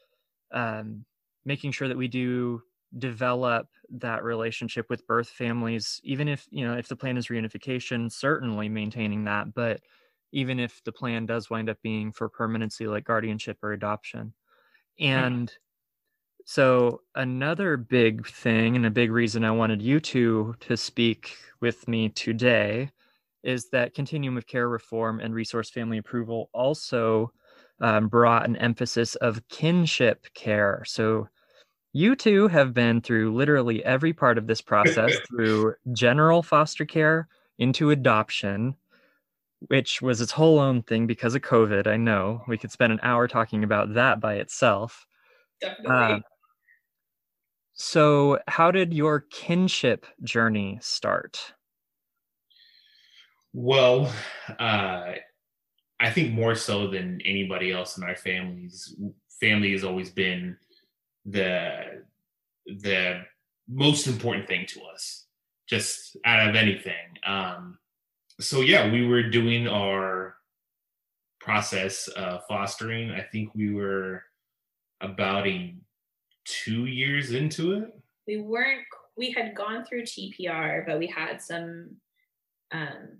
um, 0.51 1.05
making 1.45 1.71
sure 1.71 1.87
that 1.87 1.97
we 1.97 2.07
do 2.07 2.61
develop 2.97 3.67
that 3.89 4.23
relationship 4.23 4.89
with 4.89 5.05
birth 5.07 5.29
families 5.29 5.99
even 6.03 6.27
if 6.27 6.45
you 6.49 6.65
know 6.65 6.77
if 6.77 6.87
the 6.87 6.95
plan 6.95 7.17
is 7.17 7.27
reunification 7.27 8.09
certainly 8.09 8.69
maintaining 8.69 9.25
that 9.25 9.53
but 9.53 9.81
even 10.31 10.59
if 10.59 10.83
the 10.83 10.91
plan 10.91 11.25
does 11.25 11.49
wind 11.49 11.69
up 11.69 11.77
being 11.81 12.11
for 12.11 12.29
permanency 12.29 12.87
like 12.87 13.05
guardianship 13.05 13.57
or 13.63 13.71
adoption. 13.71 14.33
And 14.99 15.51
so 16.49 17.01
another 17.15 17.75
big 17.75 18.25
thing 18.25 18.77
and 18.77 18.85
a 18.85 18.89
big 18.89 19.11
reason 19.11 19.43
i 19.43 19.51
wanted 19.51 19.81
you 19.81 19.99
two 19.99 20.55
to 20.61 20.77
speak 20.77 21.35
with 21.59 21.87
me 21.87 22.09
today 22.09 22.89
is 23.43 23.69
that 23.69 23.93
continuum 23.93 24.37
of 24.37 24.47
care 24.47 24.69
reform 24.69 25.19
and 25.19 25.35
resource 25.35 25.69
family 25.69 25.97
approval 25.97 26.49
also 26.53 27.31
um, 27.81 28.07
brought 28.07 28.47
an 28.47 28.55
emphasis 28.55 29.15
of 29.15 29.45
kinship 29.49 30.25
care 30.33 30.83
so 30.87 31.27
you 31.93 32.15
two 32.15 32.47
have 32.47 32.73
been 32.73 33.01
through 33.01 33.35
literally 33.35 33.83
every 33.83 34.13
part 34.13 34.37
of 34.37 34.45
this 34.45 34.61
process 34.61 35.15
through 35.27 35.73
general 35.93 36.43
foster 36.43 36.85
care 36.85 37.27
into 37.57 37.89
adoption, 37.89 38.75
which 39.67 39.99
was 40.01 40.21
its 40.21 40.31
whole 40.31 40.59
own 40.59 40.83
thing 40.83 41.07
because 41.07 41.33
of 41.33 41.41
COVID. 41.41 41.87
I 41.87 41.97
know 41.97 42.43
we 42.47 42.57
could 42.57 42.71
spend 42.71 42.93
an 42.93 42.99
hour 43.01 43.27
talking 43.27 43.63
about 43.63 43.95
that 43.95 44.19
by 44.19 44.35
itself. 44.35 45.07
Definitely. 45.59 45.95
Uh, 45.95 46.19
so, 47.79 48.39
how 48.47 48.71
did 48.71 48.91
your 48.91 49.21
kinship 49.21 50.07
journey 50.23 50.79
start? 50.81 51.53
Well, 53.53 54.11
uh, 54.57 55.13
I 55.99 56.09
think 56.09 56.33
more 56.33 56.55
so 56.55 56.87
than 56.87 57.21
anybody 57.23 57.71
else 57.71 57.95
in 57.97 58.03
our 58.03 58.15
families, 58.15 58.95
family 59.39 59.73
has 59.73 59.83
always 59.83 60.09
been 60.09 60.57
the 61.25 62.03
the 62.65 63.21
most 63.69 64.07
important 64.07 64.47
thing 64.47 64.65
to 64.69 64.81
us, 64.81 65.27
just 65.67 66.17
out 66.25 66.49
of 66.49 66.55
anything. 66.55 66.93
Um, 67.27 67.77
so 68.39 68.61
yeah, 68.61 68.91
we 68.91 69.05
were 69.05 69.29
doing 69.29 69.67
our 69.67 70.35
process 71.39 72.07
of 72.07 72.41
fostering. 72.47 73.11
I 73.11 73.21
think 73.21 73.53
we 73.53 73.71
were 73.71 74.23
about 74.99 75.47
a 75.47 75.75
two 76.47 76.85
years 76.85 77.31
into 77.31 77.73
it. 77.73 77.99
We 78.27 78.37
weren't. 78.37 78.83
We 79.15 79.31
had 79.31 79.55
gone 79.55 79.83
through 79.85 80.03
TPR, 80.03 80.85
but 80.85 80.99
we 80.99 81.07
had 81.07 81.41
some 81.41 81.95
um, 82.71 83.19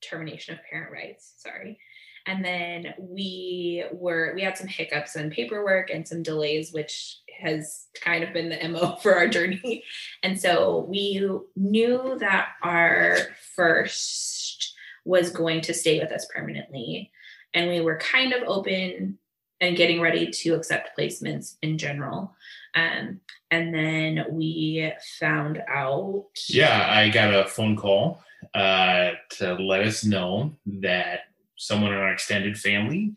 termination 0.00 0.54
of 0.54 0.60
parent 0.68 0.92
rights. 0.92 1.34
Sorry, 1.38 1.78
and 2.26 2.44
then 2.44 2.94
we 2.98 3.84
were 3.92 4.32
we 4.34 4.42
had 4.42 4.56
some 4.56 4.66
hiccups 4.66 5.16
and 5.16 5.32
paperwork 5.32 5.90
and 5.90 6.06
some 6.06 6.22
delays 6.22 6.72
which 6.72 7.18
has 7.38 7.86
kind 8.00 8.22
of 8.22 8.32
been 8.32 8.48
the 8.48 8.68
mo 8.68 8.96
for 9.02 9.14
our 9.14 9.28
journey 9.28 9.82
and 10.22 10.38
so 10.40 10.86
we 10.88 11.26
knew 11.56 12.16
that 12.20 12.50
our 12.62 13.16
first 13.54 14.74
was 15.04 15.30
going 15.30 15.60
to 15.62 15.74
stay 15.74 15.98
with 15.98 16.12
us 16.12 16.26
permanently 16.32 17.10
and 17.54 17.68
we 17.68 17.80
were 17.80 17.96
kind 17.98 18.32
of 18.32 18.42
open 18.46 19.18
and 19.60 19.76
getting 19.76 20.00
ready 20.00 20.30
to 20.30 20.54
accept 20.54 20.96
placements 20.98 21.56
in 21.62 21.78
general. 21.78 22.34
Um, 22.74 23.20
and 23.50 23.74
then 23.74 24.26
we 24.30 24.92
found 25.18 25.60
out 25.68 26.26
yeah 26.48 26.86
i 26.88 27.08
got 27.08 27.34
a 27.34 27.48
phone 27.48 27.74
call 27.76 28.22
uh, 28.54 29.10
to 29.28 29.54
let 29.54 29.80
us 29.80 30.04
know 30.04 30.56
that 30.66 31.20
someone 31.56 31.92
in 31.92 31.98
our 31.98 32.12
extended 32.12 32.56
family 32.58 33.12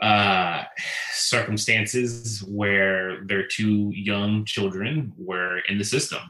uh, 0.00 0.64
circumstances 1.12 2.42
where 2.48 3.22
their 3.24 3.46
two 3.46 3.90
young 3.94 4.44
children 4.46 5.12
were 5.18 5.58
in 5.68 5.76
the 5.76 5.84
system. 5.84 6.20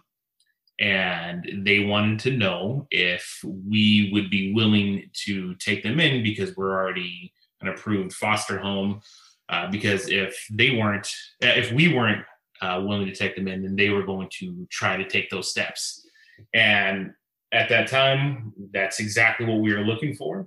And 0.80 1.64
they 1.64 1.80
wanted 1.80 2.18
to 2.20 2.36
know 2.36 2.88
if 2.90 3.44
we 3.44 4.10
would 4.12 4.30
be 4.30 4.52
willing 4.52 5.10
to 5.26 5.54
take 5.56 5.82
them 5.82 6.00
in 6.00 6.22
because 6.22 6.56
we're 6.56 6.72
already 6.72 7.32
an 7.60 7.68
approved 7.68 8.12
foster 8.12 8.58
home 8.58 9.00
uh, 9.48 9.70
because 9.70 10.08
if 10.08 10.46
they 10.50 10.70
weren't 10.70 11.12
if 11.40 11.72
we 11.72 11.92
weren't 11.92 12.24
uh, 12.62 12.82
willing 12.84 13.06
to 13.06 13.14
take 13.14 13.34
them 13.36 13.48
in 13.48 13.62
then 13.62 13.76
they 13.76 13.90
were 13.90 14.02
going 14.02 14.28
to 14.30 14.66
try 14.70 14.96
to 14.96 15.08
take 15.08 15.30
those 15.30 15.50
steps 15.50 16.06
and 16.54 17.12
at 17.52 17.68
that 17.68 17.88
time 17.88 18.52
that's 18.72 19.00
exactly 19.00 19.46
what 19.46 19.58
we 19.58 19.74
were 19.74 19.80
looking 19.80 20.14
for 20.14 20.46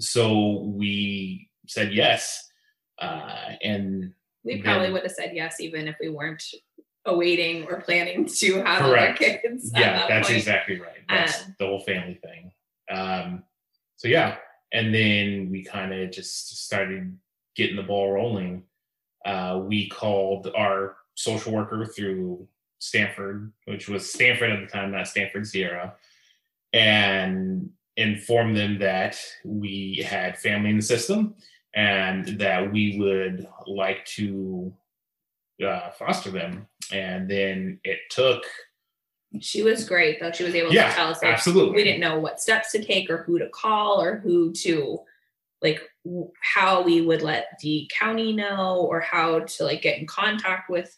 so 0.00 0.60
we 0.60 1.48
said 1.66 1.92
yes. 1.92 2.50
Uh, 3.00 3.52
and 3.62 4.12
we 4.44 4.62
probably 4.62 4.86
then, 4.86 4.92
would 4.92 5.02
have 5.02 5.12
said 5.12 5.32
yes 5.34 5.60
even 5.60 5.86
if 5.86 5.96
we 6.00 6.08
weren't 6.08 6.42
awaiting 7.04 7.64
or 7.66 7.80
planning 7.80 8.26
to 8.26 8.62
have 8.62 8.82
correct. 8.82 9.20
other 9.20 9.38
kids. 9.38 9.70
Yeah, 9.74 9.92
that 9.92 10.08
that's 10.08 10.28
point. 10.28 10.38
exactly 10.38 10.80
right. 10.80 10.98
That's 11.08 11.44
um, 11.44 11.56
the 11.58 11.66
whole 11.66 11.80
family 11.80 12.18
thing. 12.22 12.52
Um, 12.90 13.44
so 13.96 14.08
yeah, 14.08 14.36
and 14.72 14.94
then 14.94 15.48
we 15.50 15.64
kind 15.64 15.92
of 15.92 16.10
just 16.10 16.64
started 16.64 17.16
getting 17.56 17.76
the 17.76 17.82
ball 17.82 18.12
rolling. 18.12 18.64
Uh, 19.24 19.60
we 19.64 19.88
called 19.88 20.50
our 20.56 20.96
social 21.14 21.52
worker 21.52 21.84
through 21.84 22.46
Stanford, 22.78 23.52
which 23.64 23.88
was 23.88 24.12
Stanford 24.12 24.50
at 24.50 24.60
the 24.60 24.66
time, 24.66 24.92
not 24.92 25.08
Stanford 25.08 25.46
Sierra, 25.46 25.94
and 26.72 27.70
informed 27.96 28.56
them 28.56 28.78
that 28.78 29.20
we 29.44 30.04
had 30.08 30.38
family 30.38 30.70
in 30.70 30.76
the 30.76 30.82
system 30.82 31.34
and 31.74 32.38
that 32.38 32.72
we 32.72 32.98
would 32.98 33.46
like 33.66 34.04
to 34.04 34.72
uh, 35.64 35.90
foster 35.90 36.30
them. 36.30 36.66
And 36.92 37.28
then 37.28 37.80
it 37.84 37.98
took. 38.10 38.44
She 39.40 39.62
was 39.62 39.88
great, 39.88 40.20
though. 40.20 40.32
She 40.32 40.44
was 40.44 40.54
able 40.54 40.72
yeah, 40.72 40.88
to 40.88 40.94
tell 40.94 41.08
us. 41.08 41.22
Like, 41.22 41.32
absolutely. 41.32 41.76
We 41.76 41.84
didn't 41.84 42.00
know 42.00 42.18
what 42.18 42.40
steps 42.40 42.72
to 42.72 42.82
take 42.82 43.10
or 43.10 43.18
who 43.18 43.38
to 43.38 43.48
call 43.50 44.00
or 44.00 44.16
who 44.16 44.52
to, 44.52 45.00
like, 45.62 45.82
how 46.40 46.82
we 46.82 47.02
would 47.02 47.20
let 47.20 47.58
the 47.60 47.90
county 47.92 48.32
know 48.32 48.86
or 48.88 49.00
how 49.00 49.40
to, 49.40 49.64
like, 49.64 49.82
get 49.82 49.98
in 49.98 50.06
contact 50.06 50.70
with 50.70 50.96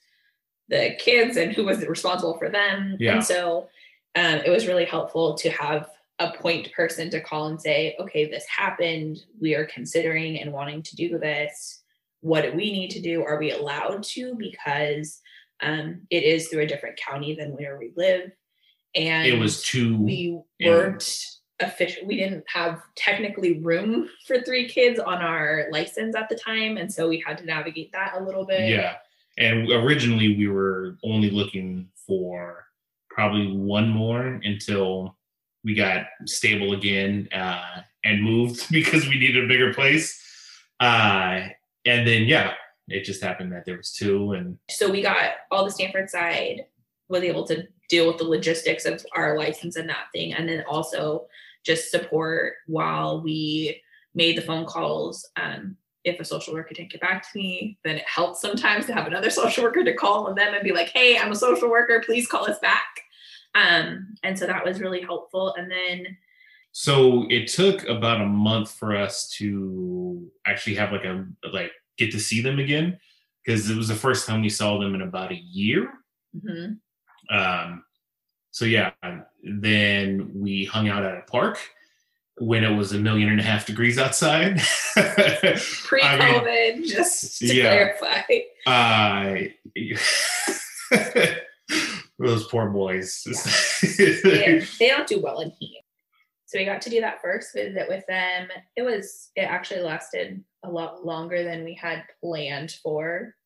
the 0.68 0.94
kids 1.00 1.37
and 1.37 1.52
who 1.52 1.64
was 1.64 1.84
responsible 1.87 2.38
for 2.38 2.49
them. 2.49 2.96
Yeah. 3.00 3.14
And 3.14 3.25
so 3.25 3.68
um, 4.14 4.37
it 4.46 4.50
was 4.50 4.68
really 4.68 4.84
helpful 4.84 5.34
to 5.38 5.50
have 5.50 5.90
a 6.20 6.30
point 6.30 6.72
person 6.72 7.10
to 7.10 7.20
call 7.20 7.49
and 7.49 7.60
say, 7.60 7.96
okay, 7.99 8.30
this 8.30 8.46
happened. 8.46 9.25
We 9.40 9.56
are 9.56 9.64
considering 9.64 10.38
and 10.38 10.52
wanting 10.52 10.82
to 10.82 10.94
do 10.94 11.18
this. 11.18 11.82
What 12.20 12.42
do 12.42 12.52
we 12.52 12.70
need 12.70 12.90
to 12.90 13.00
do? 13.00 13.25
Are 13.25 13.38
we 13.38 13.50
allowed 13.50 14.04
to? 14.04 14.37
Because 14.37 15.20
um, 15.62 16.02
it 16.11 16.23
is 16.23 16.49
through 16.49 16.62
a 16.62 16.67
different 16.67 16.99
county 16.99 17.35
than 17.35 17.50
where 17.50 17.79
we 17.79 17.93
live. 17.97 18.31
And 18.95 19.26
it 19.26 19.38
was 19.38 19.62
too. 19.62 19.97
We 19.97 20.40
weren't 20.61 21.26
official. 21.61 22.07
We 22.07 22.17
didn't 22.17 22.45
have 22.49 22.81
technically 22.97 23.61
room 23.61 24.09
for 24.26 24.40
three 24.40 24.69
kids 24.69 24.99
on 24.99 25.19
our 25.19 25.67
license 25.71 26.17
at 26.17 26.29
the 26.29 26.37
time. 26.37 26.76
And 26.76 26.93
so 26.93 27.09
we 27.09 27.23
had 27.25 27.38
to 27.38 27.45
navigate 27.45 27.93
that 27.93 28.14
a 28.17 28.25
little 28.25 28.45
bit. 28.45 28.69
Yeah. 28.69 28.97
And 29.38 29.71
originally 29.71 30.37
we 30.37 30.49
were 30.49 30.99
only 31.05 31.31
looking 31.31 31.88
for 32.07 32.64
probably 33.11 33.57
one 33.57 33.88
more 33.88 34.40
until 34.43 35.17
we 35.64 35.75
got 35.75 36.07
stable 36.25 36.73
again 36.73 37.29
uh, 37.33 37.83
and 38.05 38.23
moved 38.23 38.67
because 38.71 39.07
we 39.07 39.19
needed 39.19 39.45
a 39.45 39.49
bigger 39.49 39.73
place. 39.75 40.21
Uh, 40.81 41.49
and 41.85 42.07
then 42.07 42.25
yeah, 42.25 42.55
it 42.90 43.04
just 43.04 43.23
happened 43.23 43.52
that 43.52 43.64
there 43.64 43.76
was 43.76 43.92
two, 43.92 44.32
and 44.32 44.59
so 44.68 44.90
we 44.90 45.02
got 45.02 45.30
all 45.50 45.64
the 45.64 45.70
Stanford 45.70 46.11
side 46.11 46.66
was 47.09 47.23
able 47.23 47.44
to 47.47 47.66
deal 47.88 48.06
with 48.06 48.18
the 48.18 48.25
logistics 48.25 48.85
of 48.85 49.04
our 49.16 49.37
license 49.37 49.76
and 49.76 49.88
that 49.88 50.06
thing, 50.12 50.35
and 50.35 50.49
then 50.49 50.64
also 50.68 51.26
just 51.64 51.90
support 51.90 52.54
while 52.66 53.23
we 53.23 53.80
made 54.14 54.37
the 54.37 54.42
phone 54.42 54.64
calls 54.64 55.28
um, 55.37 55.76
if 56.04 56.18
a 56.18 56.25
social 56.25 56.54
worker 56.54 56.75
didn't 56.75 56.90
get 56.90 57.00
back 57.00 57.30
to 57.30 57.38
me, 57.38 57.78
then 57.85 57.97
it 57.97 58.09
helps 58.09 58.40
sometimes 58.40 58.87
to 58.87 58.94
have 58.94 59.06
another 59.06 59.30
social 59.30 59.64
worker 59.64 59.85
to 59.85 59.94
call 59.94 60.26
on 60.26 60.35
them 60.35 60.54
and 60.54 60.64
be 60.64 60.73
like, 60.73 60.88
hey, 60.88 61.18
I'm 61.18 61.32
a 61.32 61.37
social 61.37 61.70
worker, 61.70 62.02
please 62.04 62.26
call 62.26 62.49
us 62.49 62.59
back. 62.61 62.87
Um, 63.54 64.14
and 64.23 64.38
so 64.38 64.47
that 64.47 64.64
was 64.64 64.80
really 64.80 65.02
helpful. 65.02 65.54
And 65.54 65.70
then 65.70 66.16
so 66.73 67.26
it 67.28 67.49
took 67.49 67.87
about 67.88 68.20
a 68.20 68.26
month 68.26 68.70
for 68.70 68.97
us 68.97 69.28
to 69.38 70.30
actually 70.47 70.76
have 70.76 70.92
like 70.92 71.04
a 71.04 71.26
like 71.52 71.73
get 72.00 72.12
to 72.12 72.21
see 72.21 72.40
them 72.40 72.59
again 72.59 72.99
because 73.45 73.71
it 73.71 73.76
was 73.76 73.88
the 73.88 73.95
first 73.95 74.26
time 74.26 74.42
we 74.42 74.49
saw 74.49 74.78
them 74.78 74.95
in 74.95 75.02
about 75.02 75.33
a 75.33 75.37
year. 75.37 75.92
Mm-hmm. 76.37 77.35
Um, 77.35 77.85
so 78.50 78.64
yeah, 78.64 78.90
then 79.45 80.33
we 80.35 80.64
hung 80.64 80.88
out 80.88 81.04
at 81.04 81.16
a 81.16 81.23
park 81.23 81.59
when 82.38 82.64
it 82.64 82.75
was 82.75 82.92
a 82.92 82.99
million 82.99 83.28
and 83.28 83.38
a 83.38 83.42
half 83.42 83.66
degrees 83.66 83.99
outside. 83.99 84.61
Pre-COVID, 84.95 86.02
I 86.02 86.45
mean, 86.45 86.87
just 86.87 87.38
to 87.40 87.54
yeah. 87.54 87.92
clarify. 88.00 88.23
Uh, 88.66 89.37
those 92.19 92.47
poor 92.49 92.69
boys. 92.71 93.23
Yeah. 93.26 94.14
they, 94.25 94.66
they 94.78 94.88
don't 94.88 95.07
do 95.07 95.21
well 95.21 95.40
in 95.40 95.50
heat. 95.50 95.79
So 96.50 96.59
we 96.59 96.64
got 96.64 96.83
to 96.83 96.90
do 96.90 97.00
that 97.00 97.23
first 97.23 97.54
visit 97.54 97.88
with 97.88 98.04
them. 98.09 98.49
It 98.75 98.83
was 98.83 99.30
it 99.37 99.42
actually 99.42 99.83
lasted 99.83 100.42
a 100.64 100.69
lot 100.69 101.07
longer 101.07 101.45
than 101.45 101.62
we 101.62 101.75
had 101.75 102.02
planned 102.21 102.73
for. 102.83 103.37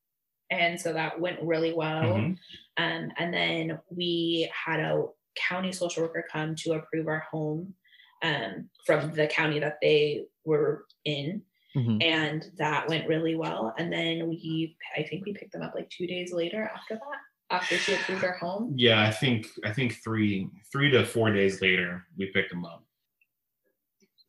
And 0.50 0.80
so 0.80 0.94
that 0.94 1.20
went 1.20 1.42
really 1.42 1.74
well. 1.74 2.04
Mm-hmm. 2.04 2.82
Um, 2.82 3.12
and 3.18 3.34
then 3.34 3.78
we 3.90 4.50
had 4.54 4.80
a 4.80 5.04
county 5.36 5.70
social 5.70 6.04
worker 6.04 6.24
come 6.32 6.54
to 6.56 6.72
approve 6.72 7.06
our 7.06 7.26
home 7.30 7.74
um, 8.22 8.70
from 8.86 9.12
the 9.12 9.26
county 9.26 9.58
that 9.58 9.76
they 9.82 10.24
were 10.46 10.86
in. 11.04 11.42
Mm-hmm. 11.76 11.98
And 12.00 12.50
that 12.56 12.88
went 12.88 13.06
really 13.06 13.34
well. 13.34 13.74
And 13.76 13.92
then 13.92 14.28
we, 14.30 14.78
I 14.96 15.02
think 15.02 15.26
we 15.26 15.34
picked 15.34 15.52
them 15.52 15.62
up 15.62 15.74
like 15.74 15.90
two 15.90 16.06
days 16.06 16.32
later 16.32 16.70
after 16.74 16.94
that, 16.94 17.18
after 17.50 17.76
she 17.76 17.94
approved 17.96 18.24
our 18.24 18.38
home. 18.38 18.72
Yeah, 18.76 19.02
I 19.02 19.10
think, 19.10 19.48
I 19.62 19.72
think 19.74 20.02
three, 20.02 20.48
three 20.72 20.90
to 20.92 21.04
four 21.04 21.32
days 21.32 21.60
later, 21.60 22.06
we 22.16 22.30
picked 22.32 22.50
them 22.50 22.64
up. 22.64 22.83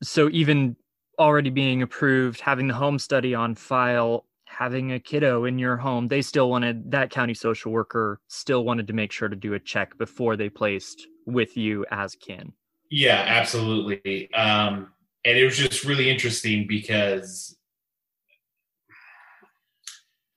So 0.05 0.29
even 0.31 0.75
already 1.17 1.49
being 1.49 1.81
approved, 1.81 2.39
having 2.39 2.67
the 2.67 2.73
home 2.73 2.99
study 2.99 3.33
on 3.33 3.55
file, 3.55 4.25
having 4.45 4.91
a 4.93 4.99
kiddo 4.99 5.45
in 5.45 5.57
your 5.57 5.77
home, 5.77 6.07
they 6.07 6.21
still 6.21 6.49
wanted 6.49 6.91
that 6.91 7.09
county 7.09 7.33
social 7.33 7.71
worker 7.71 8.19
still 8.27 8.63
wanted 8.63 8.87
to 8.87 8.93
make 8.93 9.11
sure 9.11 9.27
to 9.27 9.35
do 9.35 9.53
a 9.53 9.59
check 9.59 9.97
before 9.97 10.37
they 10.37 10.49
placed 10.49 11.07
with 11.25 11.57
you 11.57 11.85
as 11.91 12.15
kin. 12.15 12.53
Yeah, 12.89 13.23
absolutely. 13.27 14.31
Um, 14.33 14.91
and 15.25 15.37
it 15.37 15.43
was 15.43 15.57
just 15.57 15.83
really 15.83 16.09
interesting 16.09 16.67
because 16.67 17.57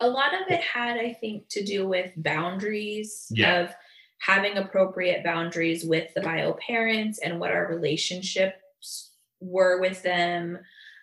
a 0.00 0.08
lot 0.08 0.32
of 0.32 0.50
it 0.50 0.62
had, 0.62 0.96
I 0.96 1.12
think, 1.12 1.48
to 1.50 1.64
do 1.64 1.87
with 1.87 2.10
boundaries 2.16 3.26
yeah. 3.30 3.60
of 3.60 3.75
having 4.20 4.56
appropriate 4.56 5.22
boundaries 5.22 5.84
with 5.84 6.12
the 6.14 6.22
bio 6.22 6.54
parents 6.54 7.18
and 7.18 7.38
what 7.38 7.50
our 7.50 7.68
relationships 7.68 9.12
were 9.40 9.80
with 9.80 10.02
them. 10.02 10.59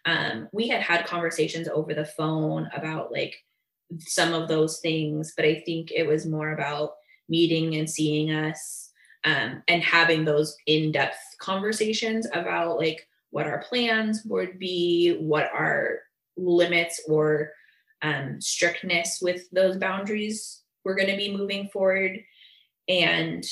Um, 0.06 0.50
we 0.52 0.68
had 0.68 0.82
had 0.82 1.06
conversations 1.06 1.68
over 1.68 1.94
the 1.94 2.06
phone 2.06 2.70
about 2.76 3.12
like 3.12 3.36
some 4.00 4.34
of 4.34 4.48
those 4.48 4.80
things, 4.80 5.34
but 5.36 5.46
I 5.46 5.64
think 5.66 5.92
it 5.92 6.08
was 6.08 6.26
more 6.26 6.52
about 6.52 6.94
meeting 7.28 7.76
and 7.76 7.90
seeing 7.90 8.32
us 8.32 8.92
um, 9.24 9.64
and 9.68 9.84
having 9.84 10.24
those 10.24 10.56
in-depth 10.68 11.18
conversations 11.40 12.28
about 12.34 12.78
like 12.78 13.08
what 13.32 13.48
our 13.48 13.64
plans 13.64 14.22
would 14.26 14.60
be 14.60 15.18
what 15.20 15.50
our 15.54 16.00
limits 16.38 17.02
or 17.10 17.52
um, 18.02 18.40
strictness 18.40 19.20
with 19.22 19.50
those 19.52 19.78
boundaries 19.78 20.62
we're 20.84 20.96
going 20.96 21.10
to 21.10 21.18
be 21.18 21.36
moving 21.36 21.68
forward 21.70 22.20
and 22.88 23.44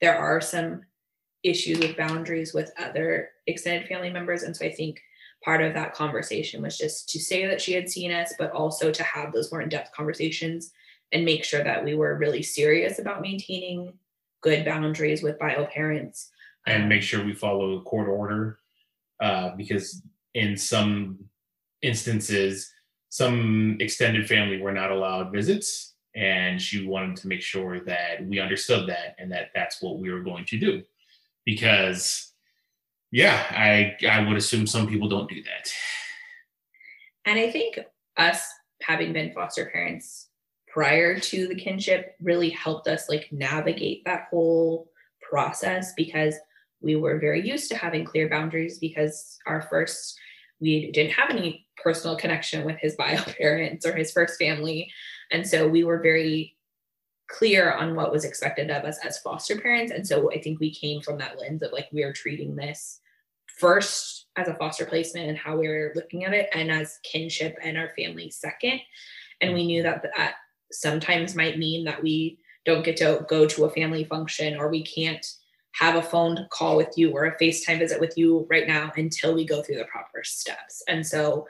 there 0.00 0.16
are 0.16 0.40
some 0.40 0.82
issues 1.42 1.78
with 1.78 1.96
boundaries 1.96 2.54
with 2.54 2.72
other 2.78 3.30
extended 3.46 3.88
family 3.88 4.10
members. 4.10 4.42
And 4.42 4.56
so 4.56 4.64
i 4.64 4.72
think 4.72 5.00
part 5.44 5.62
of 5.62 5.74
that 5.74 5.94
conversation 5.94 6.62
was 6.62 6.78
just 6.78 7.08
to 7.08 7.18
say 7.18 7.46
that 7.46 7.60
she 7.60 7.72
had 7.72 7.90
seen 7.90 8.12
us 8.12 8.32
but 8.38 8.52
also 8.52 8.90
to 8.92 9.02
have 9.02 9.32
those 9.32 9.50
more 9.50 9.60
in-depth 9.60 9.92
conversations 9.92 10.72
and 11.10 11.24
make 11.24 11.44
sure 11.44 11.64
that 11.64 11.84
we 11.84 11.94
were 11.94 12.16
really 12.16 12.42
serious 12.42 12.98
about 12.98 13.20
maintaining 13.20 13.92
good 14.40 14.64
boundaries 14.64 15.22
with 15.22 15.38
bio 15.38 15.66
parents. 15.66 16.30
And 16.66 16.84
um, 16.84 16.88
make 16.88 17.02
sure 17.02 17.24
we 17.24 17.34
follow 17.34 17.76
the 17.76 17.84
court 17.84 18.08
order 18.08 18.58
uh, 19.20 19.50
because 19.56 20.02
in 20.34 20.56
some 20.56 21.18
instances 21.82 22.72
some 23.08 23.76
extended 23.80 24.26
family 24.26 24.58
were 24.60 24.72
not 24.72 24.90
allowed 24.90 25.32
visits 25.32 25.94
and 26.14 26.60
she 26.60 26.86
wanted 26.86 27.16
to 27.16 27.28
make 27.28 27.42
sure 27.42 27.80
that 27.80 28.24
we 28.26 28.38
understood 28.38 28.88
that 28.88 29.16
and 29.18 29.30
that 29.30 29.50
that's 29.54 29.82
what 29.82 29.98
we 29.98 30.10
were 30.10 30.22
going 30.22 30.44
to 30.46 30.58
do 30.58 30.82
because 31.44 32.32
yeah 33.10 33.44
i 33.50 33.96
i 34.08 34.26
would 34.26 34.36
assume 34.36 34.66
some 34.66 34.86
people 34.86 35.08
don't 35.08 35.28
do 35.28 35.42
that. 35.42 35.70
And 37.24 37.38
i 37.38 37.50
think 37.50 37.78
us 38.16 38.46
having 38.80 39.12
been 39.12 39.32
foster 39.32 39.70
parents 39.72 40.28
prior 40.72 41.18
to 41.18 41.46
the 41.46 41.54
kinship 41.54 42.16
really 42.20 42.50
helped 42.50 42.88
us 42.88 43.08
like 43.08 43.28
navigate 43.30 44.02
that 44.04 44.26
whole 44.30 44.90
process 45.30 45.92
because 45.96 46.34
we 46.80 46.96
were 46.96 47.18
very 47.18 47.46
used 47.46 47.70
to 47.70 47.76
having 47.76 48.04
clear 48.04 48.28
boundaries 48.28 48.78
because 48.78 49.38
our 49.46 49.62
first 49.62 50.18
we 50.60 50.90
didn't 50.92 51.12
have 51.12 51.30
any 51.30 51.66
personal 51.82 52.16
connection 52.16 52.64
with 52.64 52.76
his 52.78 52.94
bio 52.94 53.20
parents 53.38 53.84
or 53.84 53.94
his 53.94 54.12
first 54.12 54.38
family. 54.38 54.90
And 55.30 55.46
so 55.46 55.68
we 55.68 55.84
were 55.84 56.00
very 56.00 56.56
clear 57.32 57.72
on 57.72 57.94
what 57.94 58.12
was 58.12 58.24
expected 58.24 58.70
of 58.70 58.84
us 58.84 58.98
as 59.04 59.18
foster 59.18 59.58
parents 59.58 59.92
and 59.92 60.06
so 60.06 60.30
i 60.32 60.40
think 60.40 60.60
we 60.60 60.72
came 60.72 61.00
from 61.00 61.18
that 61.18 61.38
lens 61.40 61.62
of 61.62 61.72
like 61.72 61.88
we 61.92 62.02
are 62.02 62.12
treating 62.12 62.54
this 62.54 63.00
first 63.58 64.26
as 64.36 64.48
a 64.48 64.54
foster 64.54 64.84
placement 64.84 65.28
and 65.28 65.38
how 65.38 65.56
we 65.56 65.68
were 65.68 65.92
looking 65.94 66.24
at 66.24 66.34
it 66.34 66.48
and 66.52 66.70
as 66.70 66.98
kinship 67.02 67.56
and 67.62 67.76
our 67.76 67.90
family 67.96 68.30
second 68.30 68.80
and 69.40 69.54
we 69.54 69.66
knew 69.66 69.82
that 69.82 70.02
that 70.16 70.34
sometimes 70.70 71.34
might 71.34 71.58
mean 71.58 71.84
that 71.84 72.02
we 72.02 72.38
don't 72.64 72.84
get 72.84 72.96
to 72.96 73.24
go 73.28 73.46
to 73.46 73.64
a 73.64 73.70
family 73.70 74.04
function 74.04 74.56
or 74.56 74.68
we 74.68 74.82
can't 74.82 75.26
have 75.72 75.96
a 75.96 76.02
phone 76.02 76.46
call 76.50 76.76
with 76.76 76.92
you 76.96 77.10
or 77.12 77.24
a 77.24 77.38
FaceTime 77.38 77.78
visit 77.78 78.00
with 78.00 78.16
you 78.16 78.46
right 78.50 78.68
now 78.68 78.92
until 78.96 79.34
we 79.34 79.44
go 79.44 79.62
through 79.62 79.76
the 79.76 79.84
proper 79.86 80.22
steps. 80.22 80.82
And 80.86 81.06
so 81.06 81.46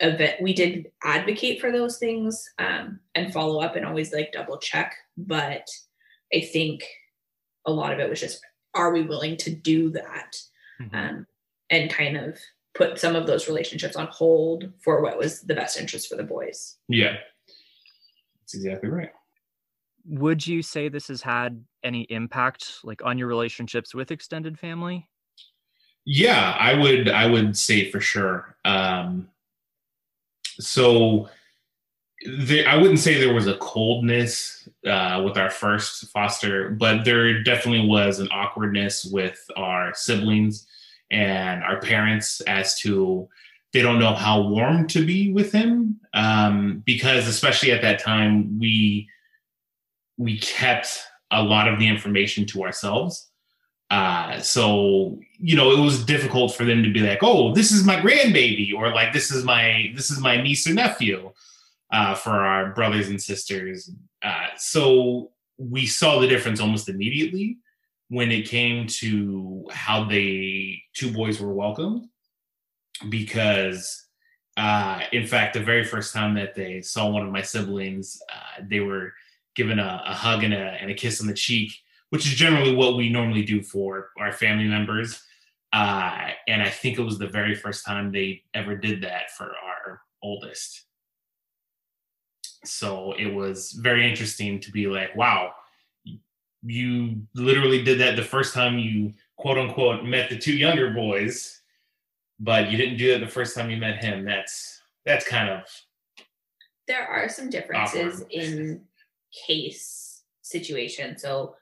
event 0.00 0.40
we 0.40 0.52
did 0.52 0.90
advocate 1.02 1.60
for 1.60 1.72
those 1.72 1.98
things 1.98 2.48
um, 2.58 3.00
and 3.14 3.32
follow 3.32 3.60
up 3.60 3.76
and 3.76 3.84
always 3.84 4.12
like 4.12 4.32
double 4.32 4.58
check. 4.58 4.94
But 5.16 5.66
I 6.34 6.40
think 6.40 6.84
a 7.66 7.72
lot 7.72 7.92
of 7.92 7.98
it 7.98 8.08
was 8.08 8.20
just, 8.20 8.40
are 8.74 8.92
we 8.92 9.02
willing 9.02 9.36
to 9.38 9.50
do 9.50 9.90
that? 9.90 10.36
Mm-hmm. 10.80 10.96
Um, 10.96 11.26
and 11.70 11.90
kind 11.90 12.16
of 12.16 12.38
put 12.74 12.98
some 12.98 13.16
of 13.16 13.26
those 13.26 13.48
relationships 13.48 13.96
on 13.96 14.06
hold 14.06 14.72
for 14.82 15.02
what 15.02 15.18
was 15.18 15.42
the 15.42 15.54
best 15.54 15.78
interest 15.78 16.08
for 16.08 16.16
the 16.16 16.22
boys. 16.22 16.76
Yeah. 16.88 17.16
That's 18.40 18.54
exactly 18.54 18.88
right. 18.88 19.10
Would 20.06 20.46
you 20.46 20.62
say 20.62 20.88
this 20.88 21.08
has 21.08 21.20
had 21.20 21.62
any 21.84 22.02
impact 22.02 22.78
like 22.84 23.04
on 23.04 23.18
your 23.18 23.28
relationships 23.28 23.94
with 23.94 24.10
extended 24.10 24.58
family? 24.58 25.08
Yeah, 26.06 26.56
I 26.58 26.72
would 26.72 27.10
I 27.10 27.26
would 27.26 27.56
say 27.56 27.90
for 27.90 28.00
sure. 28.00 28.56
Um 28.64 29.28
so 30.60 31.28
there, 32.24 32.68
I 32.68 32.76
wouldn't 32.76 32.98
say 32.98 33.18
there 33.18 33.34
was 33.34 33.46
a 33.46 33.56
coldness 33.58 34.68
uh, 34.86 35.22
with 35.24 35.36
our 35.36 35.50
first 35.50 36.08
foster, 36.08 36.70
but 36.70 37.04
there 37.04 37.42
definitely 37.42 37.86
was 37.86 38.18
an 38.18 38.28
awkwardness 38.32 39.04
with 39.04 39.38
our 39.56 39.94
siblings 39.94 40.66
and 41.10 41.62
our 41.62 41.80
parents 41.80 42.40
as 42.42 42.78
to 42.80 43.28
they 43.72 43.82
don't 43.82 43.98
know 43.98 44.14
how 44.14 44.48
warm 44.48 44.86
to 44.88 45.04
be 45.04 45.32
with 45.32 45.52
him 45.52 46.00
um, 46.14 46.82
because 46.84 47.28
especially 47.28 47.70
at 47.70 47.82
that 47.82 47.98
time 47.98 48.58
we 48.58 49.08
we 50.16 50.38
kept 50.38 51.02
a 51.30 51.42
lot 51.42 51.68
of 51.68 51.78
the 51.78 51.86
information 51.86 52.46
to 52.46 52.62
ourselves 52.62 53.30
uh, 53.90 54.38
so 54.40 55.18
you 55.38 55.56
know 55.56 55.70
it 55.70 55.80
was 55.80 56.04
difficult 56.04 56.54
for 56.54 56.64
them 56.64 56.82
to 56.82 56.92
be 56.92 57.00
like 57.00 57.20
oh 57.22 57.54
this 57.54 57.72
is 57.72 57.84
my 57.84 57.96
grandbaby 57.96 58.74
or 58.74 58.92
like 58.92 59.12
this 59.12 59.30
is 59.30 59.44
my 59.44 59.90
this 59.94 60.10
is 60.10 60.20
my 60.20 60.40
niece 60.40 60.68
or 60.68 60.74
nephew 60.74 61.32
uh, 61.90 62.14
for 62.14 62.30
our 62.30 62.72
brothers 62.72 63.08
and 63.08 63.20
sisters. 63.20 63.90
Uh, 64.22 64.48
so 64.56 65.30
we 65.56 65.86
saw 65.86 66.18
the 66.18 66.26
difference 66.26 66.60
almost 66.60 66.88
immediately 66.88 67.58
when 68.08 68.30
it 68.30 68.48
came 68.48 68.86
to 68.86 69.66
how 69.70 70.04
they 70.04 70.82
two 70.94 71.12
boys 71.12 71.40
were 71.40 71.52
welcomed. 71.52 72.08
Because 73.08 74.06
uh, 74.56 75.02
in 75.12 75.26
fact 75.26 75.54
the 75.54 75.60
very 75.60 75.84
first 75.84 76.12
time 76.12 76.34
that 76.34 76.54
they 76.54 76.82
saw 76.82 77.08
one 77.08 77.24
of 77.24 77.32
my 77.32 77.42
siblings 77.42 78.20
uh, 78.32 78.62
they 78.68 78.80
were 78.80 79.12
given 79.54 79.78
a, 79.78 80.02
a 80.04 80.12
hug 80.12 80.42
and 80.42 80.52
a, 80.52 80.76
and 80.80 80.90
a, 80.90 80.94
kiss 80.94 81.20
on 81.20 81.28
the 81.28 81.34
cheek 81.34 81.72
which 82.10 82.26
is 82.26 82.32
generally 82.32 82.74
what 82.74 82.96
we 82.96 83.08
normally 83.08 83.44
do 83.44 83.62
for 83.62 84.10
our 84.18 84.32
family 84.32 84.66
members 84.66 85.22
uh, 85.72 86.28
and 86.46 86.62
i 86.62 86.68
think 86.68 86.98
it 86.98 87.02
was 87.02 87.18
the 87.18 87.28
very 87.28 87.54
first 87.54 87.84
time 87.84 88.10
they 88.10 88.42
ever 88.54 88.76
did 88.76 89.02
that 89.02 89.30
for 89.36 89.44
our 89.44 90.00
oldest. 90.22 90.84
So 92.64 93.14
it 93.18 93.32
was 93.32 93.72
very 93.72 94.08
interesting 94.08 94.60
to 94.60 94.70
be 94.70 94.86
like, 94.86 95.14
wow, 95.16 95.52
you 96.62 97.22
literally 97.34 97.84
did 97.84 98.00
that 98.00 98.16
the 98.16 98.24
first 98.24 98.52
time 98.52 98.78
you 98.78 99.12
quote 99.36 99.58
unquote 99.58 100.04
met 100.04 100.28
the 100.28 100.36
two 100.36 100.56
younger 100.56 100.90
boys, 100.90 101.60
but 102.40 102.70
you 102.70 102.76
didn't 102.76 102.98
do 102.98 103.12
that 103.12 103.20
the 103.20 103.30
first 103.30 103.56
time 103.56 103.70
you 103.70 103.76
met 103.76 104.02
him. 104.02 104.24
That's 104.24 104.80
that's 105.06 105.26
kind 105.26 105.48
of 105.48 105.62
there 106.88 107.06
are 107.06 107.28
some 107.28 107.48
differences 107.48 108.22
awkward. 108.22 108.32
in 108.32 108.82
case 109.46 110.22
situation. 110.42 111.16
So 111.16 111.54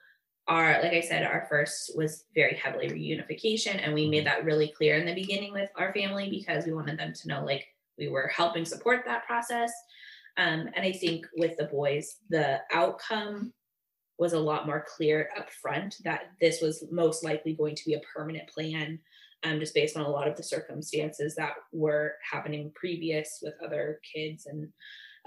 our 0.47 0.81
like 0.81 0.93
I 0.93 1.01
said, 1.01 1.23
our 1.23 1.45
first 1.49 1.91
was 1.95 2.25
very 2.33 2.55
heavily 2.55 2.89
reunification, 2.89 3.79
and 3.83 3.93
we 3.93 4.09
made 4.09 4.25
mm-hmm. 4.25 4.37
that 4.37 4.45
really 4.45 4.73
clear 4.75 4.95
in 4.95 5.05
the 5.05 5.13
beginning 5.13 5.53
with 5.53 5.69
our 5.75 5.93
family 5.93 6.29
because 6.29 6.65
we 6.65 6.73
wanted 6.73 6.97
them 6.97 7.13
to 7.13 7.27
know 7.27 7.43
like 7.43 7.65
we 7.97 8.07
were 8.07 8.27
helping 8.27 8.65
support 8.65 9.03
that 9.05 9.25
process. 9.25 9.71
Um, 10.37 10.69
and 10.75 10.85
I 10.85 10.91
think 10.91 11.25
with 11.35 11.57
the 11.57 11.65
boys, 11.65 12.17
the 12.29 12.61
outcome 12.71 13.53
was 14.19 14.33
a 14.33 14.39
lot 14.39 14.65
more 14.65 14.85
clear 14.95 15.29
up 15.37 15.49
front 15.51 15.95
that 16.03 16.31
this 16.39 16.61
was 16.61 16.83
most 16.91 17.23
likely 17.23 17.53
going 17.53 17.75
to 17.75 17.85
be 17.85 17.95
a 17.95 18.01
permanent 18.15 18.47
plan, 18.47 18.99
um, 19.43 19.59
just 19.59 19.73
based 19.73 19.97
on 19.97 20.05
a 20.05 20.09
lot 20.09 20.27
of 20.27 20.35
the 20.35 20.43
circumstances 20.43 21.35
that 21.35 21.53
were 21.71 22.15
happening 22.31 22.71
previous 22.75 23.39
with 23.41 23.53
other 23.63 23.99
kids 24.13 24.45
and 24.45 24.69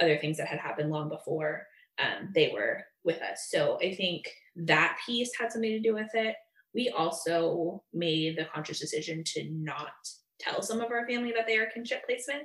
other 0.00 0.16
things 0.16 0.36
that 0.38 0.48
had 0.48 0.58
happened 0.58 0.90
long 0.90 1.08
before 1.08 1.66
um, 2.00 2.30
they 2.34 2.50
were 2.52 2.84
with 3.04 3.20
us. 3.22 3.48
So 3.50 3.78
I 3.82 3.94
think 3.94 4.28
that 4.56 4.98
piece 5.06 5.30
had 5.38 5.52
something 5.52 5.70
to 5.70 5.80
do 5.80 5.94
with 5.94 6.10
it. 6.14 6.36
We 6.74 6.90
also 6.90 7.82
made 7.92 8.36
the 8.36 8.46
conscious 8.46 8.78
decision 8.78 9.24
to 9.26 9.48
not 9.50 9.92
tell 10.38 10.62
some 10.62 10.80
of 10.80 10.90
our 10.90 11.06
family 11.06 11.32
that 11.36 11.46
they 11.46 11.56
are 11.56 11.66
kinship 11.66 12.04
placement. 12.06 12.44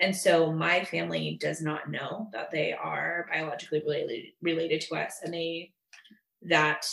And 0.00 0.14
so 0.14 0.52
my 0.52 0.84
family 0.84 1.38
does 1.40 1.60
not 1.60 1.90
know 1.90 2.28
that 2.32 2.50
they 2.50 2.72
are 2.72 3.26
biologically 3.30 3.82
related 3.86 4.26
related 4.40 4.80
to 4.82 4.96
us. 4.96 5.20
And 5.22 5.32
they 5.32 5.72
that 6.42 6.86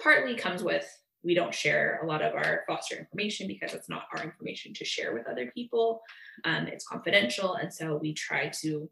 partly 0.00 0.34
comes 0.34 0.62
with 0.62 0.88
we 1.24 1.34
don't 1.34 1.54
share 1.54 2.00
a 2.02 2.06
lot 2.06 2.22
of 2.22 2.34
our 2.34 2.62
foster 2.66 2.96
information 2.96 3.48
because 3.48 3.74
it's 3.74 3.88
not 3.88 4.04
our 4.14 4.22
information 4.22 4.72
to 4.74 4.84
share 4.84 5.12
with 5.12 5.26
other 5.26 5.50
people. 5.52 6.00
Um, 6.44 6.68
it's 6.68 6.86
confidential. 6.86 7.54
And 7.54 7.72
so 7.74 7.96
we 7.96 8.14
try 8.14 8.50
to 8.62 8.88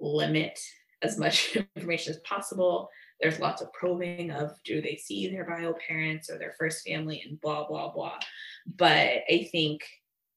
limit 0.00 0.58
as 1.02 1.18
much 1.18 1.56
information 1.76 2.12
as 2.12 2.20
possible. 2.20 2.88
There's 3.20 3.40
lots 3.40 3.60
of 3.60 3.72
probing 3.72 4.30
of 4.30 4.52
do 4.64 4.80
they 4.80 4.96
see 4.96 5.28
their 5.28 5.44
bio 5.44 5.74
parents 5.86 6.30
or 6.30 6.38
their 6.38 6.54
first 6.58 6.86
family 6.86 7.22
and 7.26 7.40
blah, 7.40 7.66
blah, 7.66 7.92
blah. 7.92 8.18
But 8.66 9.22
I 9.30 9.48
think 9.52 9.82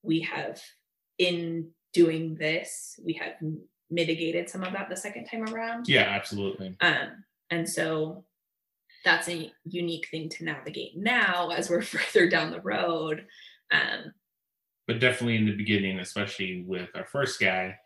we 0.02 0.21
have, 0.21 0.62
in 1.17 1.69
doing 1.93 2.36
this, 2.36 2.99
we 3.04 3.13
have 3.13 3.34
mitigated 3.89 4.49
some 4.49 4.63
of 4.63 4.73
that 4.73 4.89
the 4.89 4.97
second 4.97 5.26
time 5.26 5.43
around. 5.43 5.88
Yeah, 5.88 6.04
absolutely. 6.04 6.76
Um, 6.82 7.23
and 7.49 7.69
so 7.69 8.26
that's 9.06 9.30
a 9.30 9.52
unique 9.65 10.08
thing 10.10 10.30
to 10.30 10.45
navigate 10.45 10.97
now 10.97 11.49
as 11.49 11.69
we're 11.69 11.82
further 11.84 12.30
down 12.30 12.52
the 12.52 12.62
road. 12.62 13.26
Um, 13.71 14.13
but 14.88 14.99
definitely 14.99 15.38
in 15.38 15.45
the 15.45 15.56
beginning, 15.56 15.99
especially 15.99 16.63
with 16.67 16.89
our 16.95 17.06
first 17.06 17.39
guy, 17.39 17.78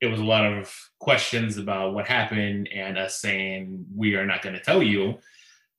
it 0.00 0.06
was 0.06 0.20
a 0.20 0.24
lot 0.24 0.44
of 0.44 0.72
questions 1.00 1.58
about 1.58 1.94
what 1.94 2.06
happened 2.06 2.68
and 2.72 2.98
us 2.98 3.20
saying 3.20 3.84
we 3.94 4.14
are 4.14 4.26
not 4.26 4.42
going 4.42 4.54
to 4.54 4.62
tell 4.62 4.82
you 4.82 5.18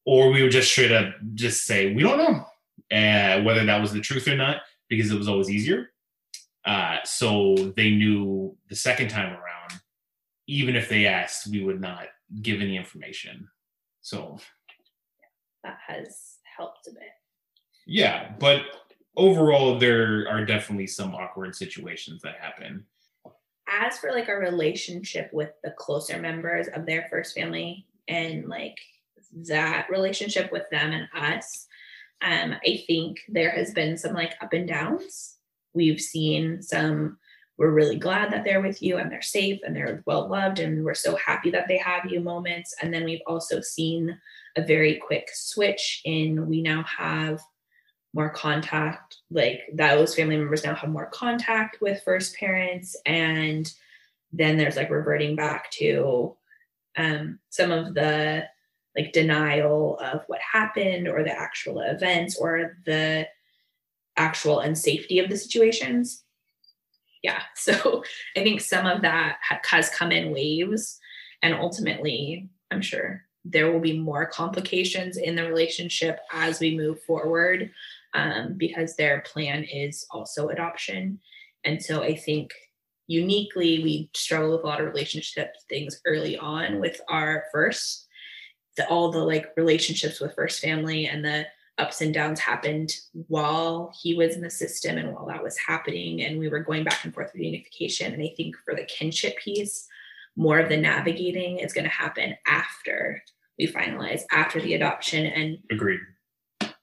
or 0.06 0.30
we 0.32 0.42
would 0.42 0.52
just 0.52 0.72
straight 0.72 0.92
up 0.92 1.14
just 1.34 1.66
say 1.66 1.94
we 1.94 2.04
don't 2.04 2.18
know 2.18 2.46
uh, 2.96 3.42
whether 3.44 3.66
that 3.66 3.82
was 3.82 3.94
the 3.94 4.02
truth 4.02 4.28
or 4.28 4.36
not 4.36 4.62
because 4.90 5.12
it 5.12 5.18
was 5.18 5.28
always 5.28 5.50
easier. 5.50 5.92
Uh, 6.66 6.98
so 7.04 7.56
they 7.78 7.92
knew 7.92 8.56
the 8.70 8.76
second 8.76 9.10
time 9.10 9.32
around 9.32 9.80
even 10.48 10.76
if 10.76 10.90
they 10.90 11.06
asked 11.06 11.48
we 11.48 11.64
would 11.64 11.80
not 11.80 12.08
give 12.42 12.62
any 12.62 12.76
information. 12.76 13.48
So 14.02 14.38
that 15.64 15.78
has 15.88 16.38
helped 16.58 16.88
a 16.88 16.92
bit. 16.92 17.04
Yeah 17.86 18.34
but 18.40 18.62
overall 19.16 19.80
there 19.80 20.28
are 20.30 20.46
definitely 20.46 20.88
some 20.88 21.16
awkward 21.16 21.56
situations 21.56 22.22
that 22.22 22.36
happen 22.40 22.86
as 23.70 23.98
for 23.98 24.12
like 24.12 24.30
a 24.30 24.36
relationship 24.36 25.30
with 25.34 25.52
the 25.64 25.72
closer 25.72 26.20
members 26.20 26.68
of 26.70 26.86
their 26.86 27.08
first 27.10 27.36
family 27.36 27.86
and 28.08 28.48
like 28.48 28.78
that 29.48 29.88
relationship 29.90 30.52
with 30.52 30.70
them 30.72 30.92
and 30.92 31.08
us. 31.16 31.68
Um 32.22 32.56
i 32.66 32.84
think 32.88 33.20
there 33.30 33.52
has 33.52 33.74
been 33.74 33.98
some 33.98 34.14
like 34.14 34.36
up 34.42 34.54
and 34.54 34.68
downs. 34.68 35.36
We've 35.74 36.02
seen 36.02 36.62
some 36.62 37.18
we're 37.60 37.72
really 37.72 37.98
glad 37.98 38.32
that 38.32 38.46
they're 38.46 38.62
with 38.62 38.82
you 38.82 38.98
and 38.98 39.12
they're 39.12 39.22
safe 39.22 39.60
and 39.66 39.76
they're 39.76 40.02
well 40.06 40.30
loved 40.30 40.60
and 40.60 40.84
we're 40.84 40.94
so 40.94 41.18
happy 41.18 41.52
that 41.52 41.68
they 41.68 41.78
have 41.78 42.06
you 42.10 42.22
moments. 42.22 42.74
And 42.82 42.94
then 42.94 43.04
we've 43.04 43.22
also 43.28 43.60
seen 43.60 44.18
a 44.56 44.66
very 44.66 44.96
quick 44.96 45.28
switch 45.34 46.02
in 46.06 46.48
we 46.48 46.62
now 46.62 46.84
have 46.84 47.42
more 48.14 48.30
contact 48.30 49.18
like 49.30 49.62
those 49.74 50.16
family 50.16 50.36
members 50.36 50.64
now 50.64 50.74
have 50.74 50.90
more 50.90 51.06
contact 51.08 51.78
with 51.82 52.02
first 52.04 52.36
parents 52.36 52.96
and 53.06 53.72
then 54.32 54.58
there's 54.58 54.76
like 54.76 54.90
reverting 54.90 55.36
back 55.36 55.70
to 55.72 56.36
um, 56.98 57.40
some 57.50 57.72
of 57.72 57.94
the 57.94 58.44
like 58.96 59.14
denial 59.14 59.98
of 60.00 60.24
what 60.28 60.40
happened 60.40 61.08
or 61.08 61.24
the 61.24 61.32
actual 61.32 61.80
events 61.82 62.36
or 62.38 62.78
the 62.86 63.28
actual 64.18 64.58
unsafety 64.58 65.24
of 65.24 65.30
the 65.30 65.38
situations. 65.38 66.24
Yeah 67.22 67.42
so 67.56 68.04
i 68.36 68.44
think 68.44 68.62
some 68.62 68.86
of 68.86 69.02
that 69.02 69.38
has 69.64 69.90
come 69.90 70.12
in 70.12 70.32
waves 70.32 71.00
and 71.42 71.54
ultimately 71.54 72.50
i'm 72.72 72.82
sure 72.82 73.24
there 73.46 73.72
will 73.72 73.80
be 73.80 73.98
more 73.98 74.26
complications 74.26 75.18
in 75.18 75.36
the 75.36 75.44
relationship 75.44 76.20
as 76.32 76.60
we 76.60 76.78
move 76.78 77.02
forward 77.04 77.72
um, 78.14 78.56
because 78.58 78.96
their 78.96 79.22
plan 79.22 79.64
is 79.64 80.06
also 80.12 80.50
adoption. 80.50 81.20
And 81.64 81.82
so 81.82 82.04
I 82.04 82.16
think 82.16 82.52
uniquely 83.08 83.84
we 83.84 84.10
struggle 84.16 84.52
with 84.52 84.64
a 84.64 84.68
lot 84.68 84.82
of 84.82 84.88
relationship 84.88 85.56
things 85.68 86.00
early 86.06 86.38
on 86.38 86.80
with 86.80 87.02
our 87.10 87.46
first. 87.52 88.08
The, 88.78 88.88
all 88.88 89.12
the 89.12 89.20
like 89.20 89.48
relationships 89.58 90.22
with 90.22 90.36
first 90.36 90.62
family 90.62 91.08
and 91.08 91.26
the 91.26 91.46
ups 91.80 92.02
and 92.02 92.14
downs 92.14 92.40
happened 92.40 92.94
while 93.28 93.92
he 94.00 94.14
was 94.14 94.36
in 94.36 94.42
the 94.42 94.50
system 94.50 94.98
and 94.98 95.14
while 95.14 95.26
that 95.26 95.42
was 95.42 95.58
happening 95.58 96.22
and 96.22 96.38
we 96.38 96.50
were 96.50 96.60
going 96.60 96.84
back 96.84 97.04
and 97.04 97.14
forth 97.14 97.32
with 97.34 97.42
unification 97.42 98.14
and 98.14 98.22
i 98.22 98.32
think 98.36 98.56
for 98.66 98.76
the 98.76 98.84
kinship 98.84 99.38
piece 99.38 99.88
more 100.36 100.60
of 100.60 100.70
the 100.70 100.78
navigating 100.78 101.58
is 101.60 101.74
going 101.74 101.86
to 101.86 101.90
happen 101.90 102.36
after 102.46 103.24
we 103.58 103.66
finalize 103.66 104.22
after 104.32 104.62
the 104.62 104.74
adoption 104.74 105.26
and 105.26 105.58
agreed 105.72 106.02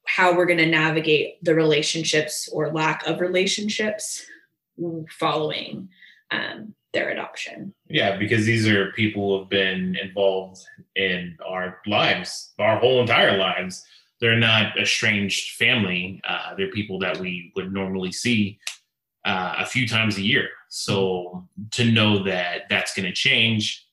how 0.07 0.37
we're 0.37 0.47
going 0.47 0.59
to 0.59 0.66
navigate 0.66 1.42
the 1.45 1.55
relationships 1.55 2.49
or 2.53 2.73
lack 2.73 3.07
of 3.07 3.21
relationships 3.21 4.25
following 5.11 5.88
um, 6.31 6.75
their 6.92 7.11
adoption. 7.11 7.75
Yeah, 7.88 8.16
because 8.16 8.47
these 8.47 8.66
are 8.69 8.92
people 8.92 9.31
who 9.31 9.38
have 9.40 9.49
been 9.49 9.97
involved 9.97 10.61
in 10.95 11.37
our 11.47 11.79
lives, 11.87 12.53
our 12.59 12.79
whole 12.79 13.01
entire 13.01 13.37
lives. 13.37 13.85
They're 14.21 14.38
not 14.38 14.79
estranged 14.79 15.57
family. 15.57 16.23
Uh, 16.27 16.55
they're 16.57 16.71
people 16.71 16.99
that 17.01 17.19
we 17.19 17.53
would 17.55 17.73
normally 17.73 18.12
see 18.12 18.59
uh, 19.27 19.57
a 19.59 19.66
few 19.66 19.87
times 19.87 20.16
a 20.16 20.23
year. 20.23 20.49
So 20.69 21.47
to 21.73 21.85
know 21.85 22.23
that 22.25 22.62
that's 22.71 22.95
going 22.95 23.07
to 23.07 23.12
change 23.12 23.85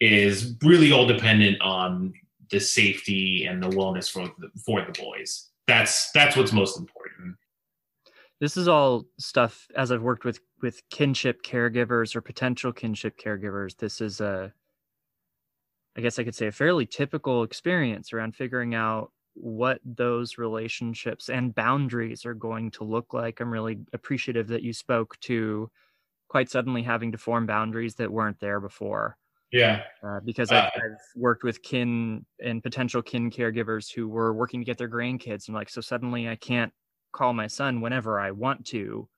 is 0.00 0.54
really 0.62 0.92
all 0.92 1.06
dependent 1.06 1.60
on 1.62 2.12
the 2.50 2.60
safety 2.60 3.46
and 3.46 3.62
the 3.62 3.68
wellness 3.68 4.10
for 4.10 4.30
the, 4.38 4.50
for 4.66 4.84
the 4.84 4.92
boys 5.00 5.51
that's 5.66 6.10
that's 6.12 6.36
what's 6.36 6.52
most 6.52 6.78
important. 6.78 7.36
This 8.40 8.56
is 8.56 8.66
all 8.66 9.04
stuff 9.18 9.68
as 9.76 9.92
i've 9.92 10.02
worked 10.02 10.24
with 10.24 10.40
with 10.62 10.82
kinship 10.90 11.42
caregivers 11.44 12.16
or 12.16 12.20
potential 12.20 12.72
kinship 12.72 13.16
caregivers 13.16 13.76
this 13.76 14.00
is 14.00 14.20
a 14.20 14.52
i 15.96 16.00
guess 16.00 16.18
i 16.18 16.24
could 16.24 16.34
say 16.34 16.48
a 16.48 16.52
fairly 16.52 16.84
typical 16.84 17.44
experience 17.44 18.12
around 18.12 18.34
figuring 18.34 18.74
out 18.74 19.12
what 19.34 19.80
those 19.84 20.38
relationships 20.38 21.28
and 21.28 21.54
boundaries 21.54 22.26
are 22.26 22.34
going 22.34 22.70
to 22.72 22.84
look 22.84 23.14
like. 23.14 23.40
I'm 23.40 23.52
really 23.52 23.78
appreciative 23.92 24.48
that 24.48 24.62
you 24.62 24.72
spoke 24.72 25.18
to 25.20 25.70
quite 26.28 26.50
suddenly 26.50 26.82
having 26.82 27.12
to 27.12 27.18
form 27.18 27.46
boundaries 27.46 27.94
that 27.96 28.12
weren't 28.12 28.40
there 28.40 28.60
before 28.60 29.16
yeah. 29.52 29.82
Uh, 30.02 30.20
because 30.24 30.50
I've, 30.50 30.64
uh, 30.64 30.70
I've, 30.76 30.98
worked 31.14 31.44
with 31.44 31.62
kin 31.62 32.24
and 32.42 32.62
potential 32.62 33.02
kin 33.02 33.30
caregivers 33.30 33.92
who 33.92 34.08
were 34.08 34.32
working 34.32 34.60
to 34.60 34.64
get 34.64 34.78
their 34.78 34.88
grandkids. 34.88 35.48
And 35.48 35.54
like, 35.54 35.68
so 35.68 35.80
suddenly 35.80 36.28
I 36.28 36.36
can't 36.36 36.72
call 37.12 37.32
my 37.32 37.46
son 37.46 37.80
whenever 37.80 38.18
I 38.18 38.30
want 38.30 38.64
to, 38.66 39.08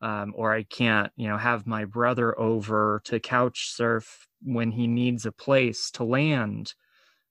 um, 0.00 0.34
or 0.36 0.52
I 0.52 0.64
can't, 0.64 1.12
you 1.16 1.28
know, 1.28 1.36
have 1.36 1.66
my 1.66 1.84
brother 1.84 2.38
over 2.38 3.00
to 3.04 3.20
couch 3.20 3.70
surf 3.70 4.28
when 4.42 4.70
he 4.70 4.86
needs 4.86 5.26
a 5.26 5.32
place 5.32 5.90
to 5.92 6.04
land, 6.04 6.74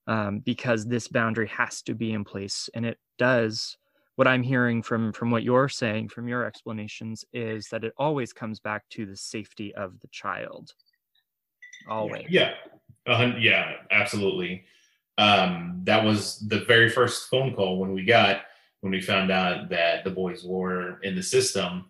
um, 0.08 0.40
because 0.40 0.86
this 0.86 1.08
boundary 1.08 1.48
has 1.48 1.82
to 1.84 1.94
be 1.94 2.14
in 2.14 2.24
place, 2.24 2.70
and 2.74 2.86
it 2.86 2.98
does 3.18 3.78
what 4.16 4.28
I'm 4.28 4.44
hearing 4.44 4.82
from 4.82 5.14
from 5.14 5.30
what 5.30 5.44
you're 5.44 5.70
saying 5.70 6.10
from 6.10 6.28
your 6.28 6.44
explanations 6.44 7.24
is 7.34 7.68
that 7.70 7.84
it 7.84 7.94
always 7.98 8.34
comes 8.34 8.60
back 8.60 8.84
to 8.90 9.06
the 9.06 9.16
safety 9.16 9.74
of 9.76 10.00
the 10.00 10.08
child. 10.08 10.74
Always. 11.88 12.26
Yeah. 12.30 12.54
Uh, 13.06 13.34
yeah, 13.40 13.74
absolutely. 13.92 14.66
Um, 15.18 15.82
that 15.86 16.04
was 16.04 16.40
the 16.48 16.66
very 16.66 16.90
first 16.90 17.30
phone 17.30 17.56
call 17.56 17.80
when 17.80 17.94
we 17.94 18.04
got 18.04 18.42
when 18.82 18.92
we 18.92 19.02
found 19.02 19.32
out 19.32 19.70
that 19.70 20.04
the 20.04 20.12
boys 20.12 20.44
were 20.44 21.00
in 21.02 21.16
the 21.16 21.24
system. 21.24 21.86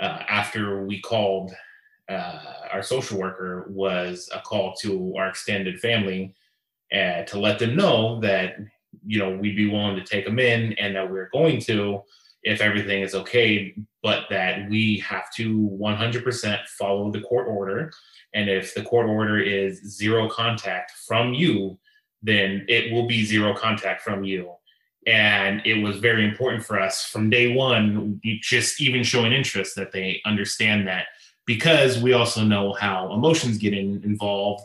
Uh, 0.00 0.22
after 0.28 0.84
we 0.84 1.00
called, 1.00 1.52
uh, 2.08 2.38
our 2.72 2.82
social 2.82 3.18
worker 3.18 3.66
was 3.70 4.28
a 4.34 4.40
call 4.40 4.74
to 4.74 5.14
our 5.16 5.28
extended 5.28 5.80
family 5.80 6.34
uh, 6.92 7.22
to 7.22 7.38
let 7.38 7.58
them 7.58 7.76
know 7.76 8.20
that 8.20 8.56
you 9.06 9.18
know 9.18 9.36
we'd 9.36 9.56
be 9.56 9.70
willing 9.70 9.96
to 9.96 10.04
take 10.04 10.24
them 10.24 10.38
in 10.38 10.74
and 10.74 10.94
that 10.94 11.10
we're 11.10 11.30
going 11.32 11.60
to 11.60 12.02
if 12.42 12.60
everything 12.60 13.02
is 13.02 13.14
okay 13.14 13.74
but 14.02 14.24
that 14.30 14.68
we 14.68 14.98
have 14.98 15.32
to 15.32 15.70
100% 15.80 16.66
follow 16.66 17.10
the 17.12 17.20
court 17.20 17.46
order. 17.46 17.92
And 18.34 18.50
if 18.50 18.74
the 18.74 18.82
court 18.82 19.06
order 19.08 19.38
is 19.38 19.80
zero 19.84 20.28
contact 20.28 20.92
from 21.06 21.34
you 21.34 21.78
then 22.22 22.64
it 22.68 22.92
will 22.92 23.06
be 23.06 23.24
zero 23.24 23.54
contact 23.54 24.02
from 24.02 24.24
you. 24.24 24.52
And 25.06 25.60
it 25.64 25.82
was 25.82 25.98
very 25.98 26.24
important 26.24 26.64
for 26.64 26.78
us 26.78 27.04
from 27.04 27.30
day 27.30 27.54
one 27.54 28.20
just 28.40 28.80
even 28.80 29.02
showing 29.02 29.32
interest 29.32 29.74
that 29.76 29.92
they 29.92 30.20
understand 30.24 30.86
that 30.86 31.06
because 31.44 32.00
we 32.00 32.12
also 32.12 32.44
know 32.44 32.72
how 32.72 33.12
emotions 33.12 33.58
get 33.58 33.74
in, 33.74 34.00
involved. 34.04 34.64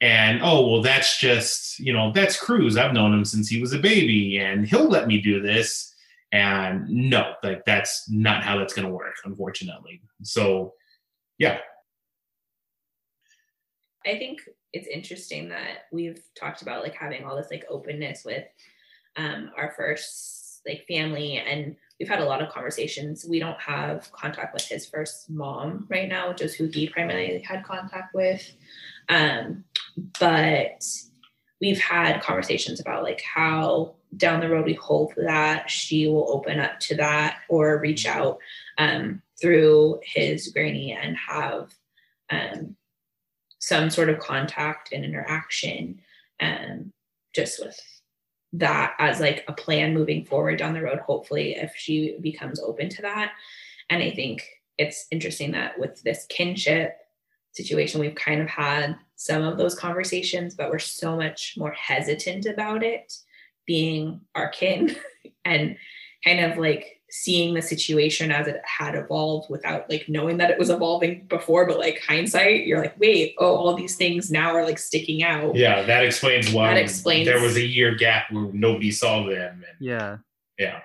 And 0.00 0.40
oh 0.42 0.68
well 0.68 0.82
that's 0.82 1.18
just 1.18 1.80
you 1.80 1.92
know 1.92 2.12
that's 2.12 2.38
cruz. 2.38 2.76
I've 2.76 2.92
known 2.92 3.12
him 3.12 3.24
since 3.24 3.48
he 3.48 3.60
was 3.60 3.72
a 3.72 3.78
baby 3.78 4.38
and 4.38 4.66
he'll 4.66 4.88
let 4.88 5.08
me 5.08 5.20
do 5.20 5.40
this 5.40 5.91
and 6.32 6.88
no 6.88 7.34
like 7.42 7.64
that's 7.66 8.08
not 8.08 8.42
how 8.42 8.58
that's 8.58 8.72
going 8.72 8.88
to 8.88 8.94
work 8.94 9.14
unfortunately. 9.24 10.00
So 10.22 10.72
yeah. 11.38 11.58
I 14.04 14.18
think 14.18 14.40
it's 14.72 14.88
interesting 14.88 15.50
that 15.50 15.84
we've 15.92 16.20
talked 16.34 16.62
about 16.62 16.82
like 16.82 16.94
having 16.94 17.24
all 17.24 17.36
this 17.36 17.50
like 17.50 17.66
openness 17.68 18.24
with 18.24 18.44
um 19.16 19.50
our 19.56 19.72
first 19.76 20.62
like 20.66 20.86
family 20.88 21.36
and 21.36 21.76
we've 22.00 22.08
had 22.08 22.20
a 22.20 22.24
lot 22.24 22.40
of 22.40 22.48
conversations. 22.48 23.26
We 23.28 23.38
don't 23.38 23.60
have 23.60 24.10
contact 24.12 24.54
with 24.54 24.66
his 24.66 24.86
first 24.86 25.28
mom 25.28 25.86
right 25.90 26.08
now 26.08 26.30
which 26.30 26.40
is 26.40 26.54
who 26.54 26.66
he 26.66 26.88
primarily 26.88 27.42
had 27.42 27.62
contact 27.64 28.14
with. 28.14 28.50
Um 29.10 29.64
but 30.18 30.82
we've 31.62 31.80
had 31.80 32.20
conversations 32.20 32.80
about 32.80 33.04
like 33.04 33.22
how 33.22 33.94
down 34.16 34.40
the 34.40 34.48
road 34.48 34.66
we 34.66 34.74
hope 34.74 35.14
that 35.16 35.70
she 35.70 36.08
will 36.08 36.28
open 36.28 36.58
up 36.58 36.78
to 36.80 36.96
that 36.96 37.38
or 37.48 37.78
reach 37.78 38.04
out 38.04 38.38
um, 38.78 39.22
through 39.40 40.00
his 40.02 40.48
granny 40.48 40.92
and 40.92 41.16
have 41.16 41.72
um, 42.30 42.76
some 43.60 43.88
sort 43.88 44.10
of 44.10 44.18
contact 44.18 44.92
and 44.92 45.04
interaction 45.04 46.00
um, 46.40 46.92
just 47.32 47.64
with 47.64 47.80
that 48.54 48.94
as 48.98 49.20
like 49.20 49.44
a 49.46 49.52
plan 49.52 49.94
moving 49.94 50.24
forward 50.26 50.58
down 50.58 50.74
the 50.74 50.82
road 50.82 50.98
hopefully 50.98 51.54
if 51.54 51.72
she 51.76 52.18
becomes 52.20 52.60
open 52.60 52.88
to 52.88 53.02
that. 53.02 53.32
And 53.88 54.02
i 54.02 54.10
think 54.10 54.42
it's 54.78 55.06
interesting 55.10 55.52
that 55.52 55.78
with 55.78 56.02
this 56.02 56.26
kinship 56.28 56.98
situation. 57.52 58.00
We've 58.00 58.14
kind 58.14 58.40
of 58.40 58.48
had 58.48 58.96
some 59.16 59.42
of 59.42 59.58
those 59.58 59.74
conversations, 59.74 60.54
but 60.54 60.70
we're 60.70 60.78
so 60.78 61.16
much 61.16 61.54
more 61.56 61.72
hesitant 61.72 62.46
about 62.46 62.82
it 62.82 63.12
being 63.66 64.20
our 64.34 64.48
kin 64.48 64.96
and 65.44 65.76
kind 66.24 66.40
of 66.40 66.58
like 66.58 66.98
seeing 67.10 67.52
the 67.52 67.60
situation 67.60 68.32
as 68.32 68.46
it 68.46 68.60
had 68.64 68.94
evolved 68.94 69.50
without 69.50 69.88
like 69.90 70.08
knowing 70.08 70.38
that 70.38 70.50
it 70.50 70.58
was 70.58 70.70
evolving 70.70 71.26
before. 71.28 71.66
But 71.66 71.78
like 71.78 72.02
hindsight 72.06 72.66
you're 72.66 72.80
like 72.80 72.98
wait 72.98 73.34
oh 73.38 73.54
all 73.54 73.74
these 73.74 73.96
things 73.96 74.30
now 74.30 74.54
are 74.54 74.64
like 74.64 74.78
sticking 74.78 75.22
out. 75.22 75.54
Yeah 75.54 75.82
that 75.82 76.04
explains 76.04 76.52
why 76.52 76.74
that 76.74 76.80
explains 76.80 77.26
there 77.26 77.40
was 77.40 77.56
a 77.56 77.66
year 77.66 77.94
gap 77.94 78.32
where 78.32 78.50
nobody 78.52 78.90
saw 78.90 79.26
them 79.26 79.62
and, 79.68 79.76
yeah. 79.78 80.16
Yeah. 80.58 80.80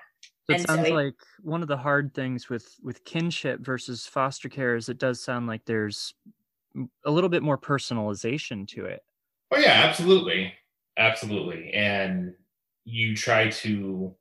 So 0.46 0.54
it 0.54 0.56
and 0.56 0.66
sounds 0.66 0.88
so 0.88 0.94
I, 0.94 1.04
like 1.04 1.14
one 1.42 1.62
of 1.62 1.68
the 1.68 1.76
hard 1.76 2.14
things 2.14 2.48
with 2.48 2.74
with 2.82 3.04
kinship 3.04 3.60
versus 3.60 4.06
foster 4.06 4.48
care 4.48 4.76
is 4.76 4.88
it 4.88 4.98
does 4.98 5.22
sound 5.22 5.46
like 5.46 5.64
there's 5.64 6.14
a 7.04 7.10
little 7.10 7.30
bit 7.30 7.42
more 7.42 7.58
personalization 7.58 8.66
to 8.68 8.86
it. 8.86 9.02
Oh 9.50 9.58
yeah, 9.58 9.84
absolutely. 9.84 10.52
Absolutely. 10.96 11.72
And 11.72 12.34
you 12.84 13.14
try 13.14 13.50
to 13.50 14.14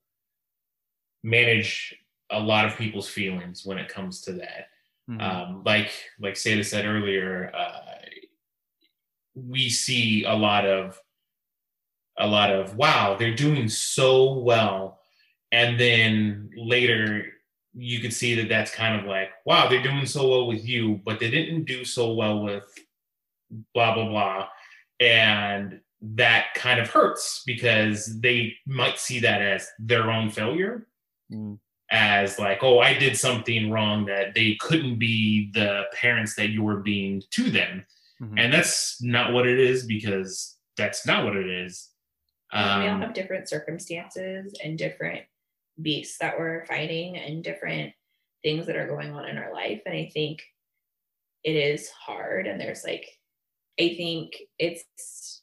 manage 1.24 1.96
a 2.30 2.40
lot 2.40 2.66
of 2.66 2.78
people's 2.78 3.08
feelings 3.08 3.66
when 3.66 3.78
it 3.78 3.90
comes 3.90 4.22
to 4.22 4.34
that. 4.34 4.68
Mm-hmm. 5.10 5.22
Um, 5.22 5.64
like 5.66 5.92
like 6.20 6.34
Seda 6.34 6.66
said 6.66 6.86
earlier, 6.86 7.52
uh, 7.56 7.80
we 9.36 9.70
see 9.70 10.26
a 10.26 10.34
lot 10.34 10.66
of 10.66 11.00
a 12.20 12.28
lot 12.28 12.52
of 12.52 12.76
wow, 12.76 13.16
they're 13.18 13.36
doing 13.36 13.70
so 13.70 14.34
well, 14.34 15.00
and 15.52 15.80
then 15.80 16.50
later 16.58 17.26
you 17.74 18.00
could 18.00 18.14
see 18.14 18.36
that 18.36 18.50
that's 18.50 18.74
kind 18.74 19.00
of 19.00 19.08
like, 19.08 19.30
wow, 19.46 19.68
they're 19.68 19.84
doing 19.84 20.06
so 20.06 20.28
well 20.28 20.48
with 20.48 20.68
you, 20.68 21.00
but 21.06 21.20
they 21.20 21.30
didn't 21.30 21.66
do 21.66 21.86
so 21.86 22.14
well 22.14 22.42
with 22.44 22.64
blah, 23.74 23.94
blah, 23.94 24.10
blah. 24.10 24.48
And 25.00 25.80
that 26.02 26.54
kind 26.56 26.80
of 26.80 26.90
hurts 26.90 27.44
because 27.46 28.20
they 28.20 28.54
might 28.66 29.00
see 29.00 29.20
that 29.20 29.42
as 29.42 29.68
their 29.80 30.12
own 30.12 30.30
failure. 30.30 30.88
Mm. 31.32 31.60
As 31.90 32.38
like, 32.38 32.64
oh, 32.64 32.80
I 32.80 32.96
did 32.96 33.16
something 33.16 33.72
wrong 33.72 34.06
that 34.08 34.36
they 34.36 34.58
couldn't 34.60 35.00
be 35.00 35.52
the 35.54 35.84
parents 35.94 36.36
that 36.36 36.50
you 36.50 36.62
were 36.62 36.82
being 36.82 37.24
to 37.32 37.50
them. 37.50 37.86
Mm-hmm. 38.22 38.38
And 38.38 38.54
that's 38.54 39.02
not 39.02 39.32
what 39.32 39.48
it 39.48 39.58
is 39.58 39.86
because 39.86 40.58
that's 40.76 41.08
not 41.08 41.24
what 41.24 41.38
it 41.38 41.50
is. 41.50 41.90
Um, 42.52 42.82
we 42.82 42.88
all 42.88 42.96
um, 42.96 43.02
have 43.02 43.14
different 43.14 43.48
circumstances 43.48 44.54
and 44.64 44.78
different 44.78 45.24
beasts 45.82 46.18
that 46.20 46.38
we're 46.38 46.66
fighting 46.66 47.18
and 47.18 47.44
different 47.44 47.94
things 48.44 48.66
that 48.68 48.76
are 48.76 48.88
going 48.88 49.12
on 49.12 49.28
in 49.28 49.38
our 49.38 49.54
life. 49.54 49.82
And 49.86 49.96
I 49.96 50.10
think 50.14 50.42
it 51.44 51.56
is 51.56 51.90
hard. 51.90 52.48
And 52.48 52.60
there's 52.60 52.84
like, 52.84 53.08
I 53.80 53.94
think 53.96 54.34
it's 54.58 55.42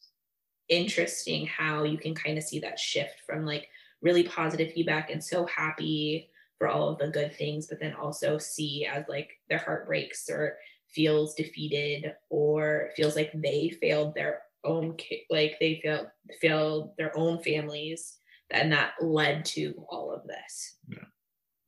interesting 0.69 1.47
how 1.47 1.85
you 1.85 1.99
can 1.99 2.15
kind 2.15 2.39
of 2.39 2.45
see 2.45 2.59
that 2.61 2.79
shift 2.79 3.15
from 3.27 3.45
like 3.45 3.69
really 4.03 4.25
positive 4.25 4.73
feedback 4.73 5.11
and 5.11 5.23
so 5.23 5.47
happy 5.47 6.31
for 6.59 6.69
all 6.69 6.89
of 6.89 6.99
the 6.99 7.09
good 7.09 7.35
things, 7.35 7.67
but 7.67 7.81
then 7.81 7.95
also 7.95 8.39
see 8.39 8.87
as 8.87 9.05
like 9.09 9.31
their 9.49 9.59
heart 9.59 9.87
breaks 9.87 10.29
or 10.31 10.57
feels 10.89 11.35
defeated 11.35 12.15
or 12.31 12.91
feels 12.97 13.17
like 13.17 13.31
they 13.35 13.71
failed 13.81 14.15
their 14.15 14.43
own 14.65 14.97
like 15.31 15.57
they 15.61 15.81
failed 15.83 16.07
failed 16.41 16.93
their 16.97 17.17
own 17.19 17.43
families 17.43 18.17
and 18.51 18.73
that 18.73 18.93
led 19.01 19.45
to 19.45 19.75
all 19.89 20.13
of 20.13 20.27
this. 20.27 20.77
Yeah. 20.89 20.99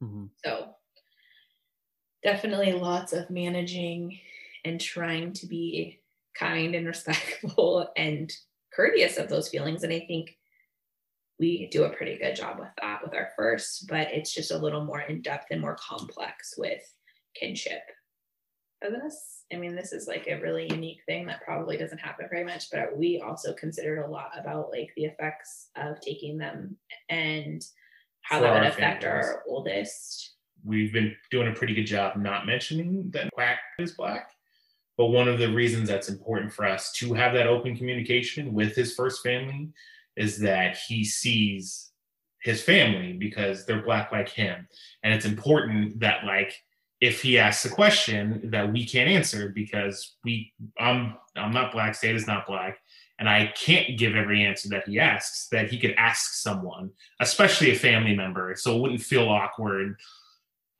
Mm-hmm. 0.02 0.26
So 0.44 0.74
definitely 2.22 2.72
lots 2.72 3.12
of 3.12 3.30
managing 3.30 4.18
and 4.64 4.80
trying 4.80 5.32
to 5.32 5.46
be 5.46 6.00
kind 6.38 6.74
and 6.74 6.86
respectful 6.86 7.88
and 7.96 8.32
courteous 8.74 9.16
of 9.16 9.28
those 9.28 9.48
feelings. 9.48 9.82
And 9.82 9.92
I 9.92 10.00
think 10.00 10.36
we 11.38 11.68
do 11.70 11.84
a 11.84 11.90
pretty 11.90 12.18
good 12.18 12.34
job 12.34 12.58
with 12.58 12.68
that 12.80 13.00
with 13.02 13.14
our 13.14 13.30
first, 13.36 13.86
but 13.88 14.08
it's 14.10 14.34
just 14.34 14.50
a 14.50 14.58
little 14.58 14.84
more 14.84 15.00
in 15.00 15.22
depth 15.22 15.46
and 15.50 15.60
more 15.60 15.76
complex 15.76 16.54
with 16.56 16.82
kinship. 17.38 17.82
This 18.82 19.44
I 19.52 19.56
mean, 19.56 19.76
this 19.76 19.92
is 19.92 20.08
like 20.08 20.26
a 20.26 20.40
really 20.40 20.66
unique 20.70 21.00
thing 21.06 21.26
that 21.26 21.42
probably 21.42 21.76
doesn't 21.76 21.98
happen 21.98 22.26
very 22.28 22.44
much, 22.44 22.70
but 22.70 22.96
we 22.96 23.22
also 23.24 23.52
considered 23.52 24.00
a 24.00 24.10
lot 24.10 24.32
about 24.36 24.70
like 24.70 24.90
the 24.96 25.04
effects 25.04 25.70
of 25.76 26.00
taking 26.00 26.36
them 26.36 26.76
and 27.08 27.64
how 28.22 28.38
For 28.38 28.44
that 28.44 28.54
would 28.54 28.66
affect 28.66 29.02
families. 29.04 29.26
our 29.28 29.42
oldest. 29.48 30.34
We've 30.64 30.92
been 30.92 31.14
doing 31.30 31.48
a 31.48 31.54
pretty 31.54 31.74
good 31.74 31.86
job 31.86 32.16
not 32.16 32.44
mentioning 32.44 33.08
that 33.12 33.30
Quack 33.32 33.58
is 33.78 33.92
black. 33.92 34.30
But 34.96 35.06
one 35.06 35.28
of 35.28 35.38
the 35.38 35.52
reasons 35.52 35.88
that's 35.88 36.08
important 36.08 36.52
for 36.52 36.64
us 36.64 36.92
to 36.94 37.14
have 37.14 37.34
that 37.34 37.46
open 37.46 37.76
communication 37.76 38.52
with 38.52 38.74
his 38.74 38.94
first 38.94 39.22
family 39.22 39.68
is 40.16 40.38
that 40.40 40.78
he 40.88 41.04
sees 41.04 41.92
his 42.40 42.62
family 42.62 43.12
because 43.12 43.66
they're 43.66 43.82
black 43.82 44.10
like 44.10 44.28
him. 44.28 44.66
And 45.02 45.12
it's 45.12 45.26
important 45.26 46.00
that 46.00 46.24
like 46.24 46.54
if 47.00 47.22
he 47.22 47.38
asks 47.38 47.64
a 47.64 47.70
question 47.70 48.40
that 48.50 48.72
we 48.72 48.86
can't 48.86 49.10
answer 49.10 49.52
because 49.54 50.16
we 50.24 50.52
I'm 50.78 51.14
I'm 51.36 51.52
not 51.52 51.72
black, 51.72 51.92
Seda 51.92 52.14
is 52.14 52.26
not 52.26 52.46
black, 52.46 52.78
and 53.18 53.28
I 53.28 53.52
can't 53.56 53.98
give 53.98 54.14
every 54.14 54.44
answer 54.44 54.68
that 54.70 54.88
he 54.88 54.98
asks, 54.98 55.48
that 55.52 55.70
he 55.70 55.78
could 55.78 55.94
ask 55.98 56.34
someone, 56.34 56.90
especially 57.20 57.70
a 57.70 57.74
family 57.74 58.14
member, 58.14 58.54
so 58.56 58.76
it 58.76 58.80
wouldn't 58.80 59.02
feel 59.02 59.28
awkward. 59.28 59.96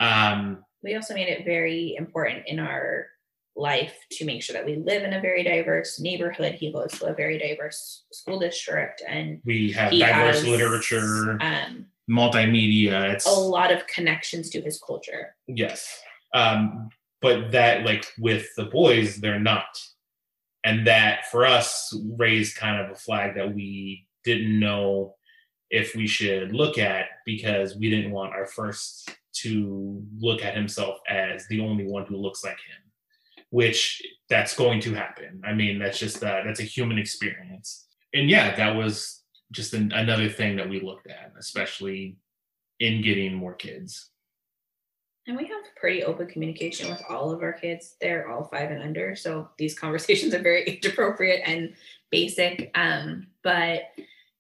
Um, 0.01 0.65
we 0.83 0.95
also 0.95 1.15
made 1.15 1.29
it 1.29 1.45
very 1.45 1.95
important 1.97 2.45
in 2.47 2.61
our 2.61 3.07
life 3.55 3.95
to 4.13 4.25
make 4.25 4.43
sure 4.43 4.55
that 4.55 4.67
we 4.67 4.77
live 4.77 5.03
in 5.03 5.15
a 5.15 5.21
very 5.21 5.43
diverse 5.43 5.99
neighborhood. 5.99 6.55
He 6.55 6.73
goes 6.73 6.93
to 6.93 7.07
a 7.07 7.15
very 7.15 7.39
diverse 7.39 8.05
school 8.13 8.39
district, 8.39 9.03
and 9.07 9.41
we 9.45 9.73
have 9.73 9.91
diverse 9.93 10.37
has, 10.37 10.47
literature. 10.47 11.39
Um, 11.41 11.87
multimedia. 12.09 13.13
It's 13.13 13.27
a 13.27 13.31
lot 13.31 13.73
of 13.73 13.87
connections 13.87 14.51
to 14.51 14.61
his 14.61 14.81
culture. 14.81 15.35
Yes. 15.49 16.03
Um, 16.37 16.91
but 17.23 17.51
that 17.53 17.85
like 17.85 18.07
with 18.19 18.47
the 18.57 18.67
boys, 18.67 19.17
they're 19.17 19.41
not. 19.41 19.81
And 20.65 20.87
that 20.87 21.27
for 21.31 21.47
us 21.47 21.97
raised 22.19 22.57
kind 22.57 22.81
of 22.81 22.91
a 22.91 22.95
flag 22.95 23.37
that 23.37 23.55
we 23.55 24.07
didn't 24.25 24.59
know 24.61 25.15
if 25.71 25.95
we 25.95 26.07
should 26.07 26.53
look 26.53 26.79
at 26.79 27.07
because 27.25 27.77
we 27.77 27.89
didn't 27.89 28.13
want 28.13 28.35
our 28.35 28.47
first 28.47 29.11
to 29.33 30.03
look 30.19 30.45
at 30.45 30.55
himself 30.55 30.99
as 31.09 31.47
the 31.49 31.61
only 31.61 31.87
one 31.87 32.05
who 32.07 32.17
looks 32.17 32.45
like 32.45 32.55
him 32.55 32.83
which 33.51 34.03
that's 34.29 34.57
going 34.57 34.81
to 34.81 34.93
happen. 34.93 35.41
I 35.45 35.53
mean 35.55 35.79
that's 35.79 35.99
just 35.99 36.21
that 36.21 36.43
that's 36.45 36.61
a 36.61 36.65
human 36.65 36.99
experience. 36.99 37.87
And 38.13 38.29
yeah 38.29 38.55
that 38.57 38.75
was 38.75 39.23
just 39.53 39.73
an, 39.73 39.93
another 39.93 40.29
thing 40.29 40.57
that 40.57 40.69
we 40.69 40.81
looked 40.81 41.07
at 41.07 41.33
especially 41.39 42.17
in 42.81 43.03
getting 43.03 43.35
more 43.35 43.55
kids 43.55 44.11
and 45.27 45.37
we 45.37 45.47
have 45.47 45.63
pretty 45.77 46.05
open 46.05 46.27
communication 46.27 46.89
with 46.89 47.03
all 47.09 47.31
of 47.31 47.43
our 47.43 47.53
kids 47.53 47.97
they're 48.01 48.29
all 48.29 48.45
five 48.45 48.71
and 48.71 48.83
under 48.83 49.17
so 49.17 49.49
these 49.59 49.79
conversations 49.79 50.35
are 50.35 50.43
very 50.43 50.63
age 50.63 50.87
appropriate 50.87 51.43
and 51.47 51.75
basic 52.11 52.71
um, 52.75 53.27
but 53.43 53.83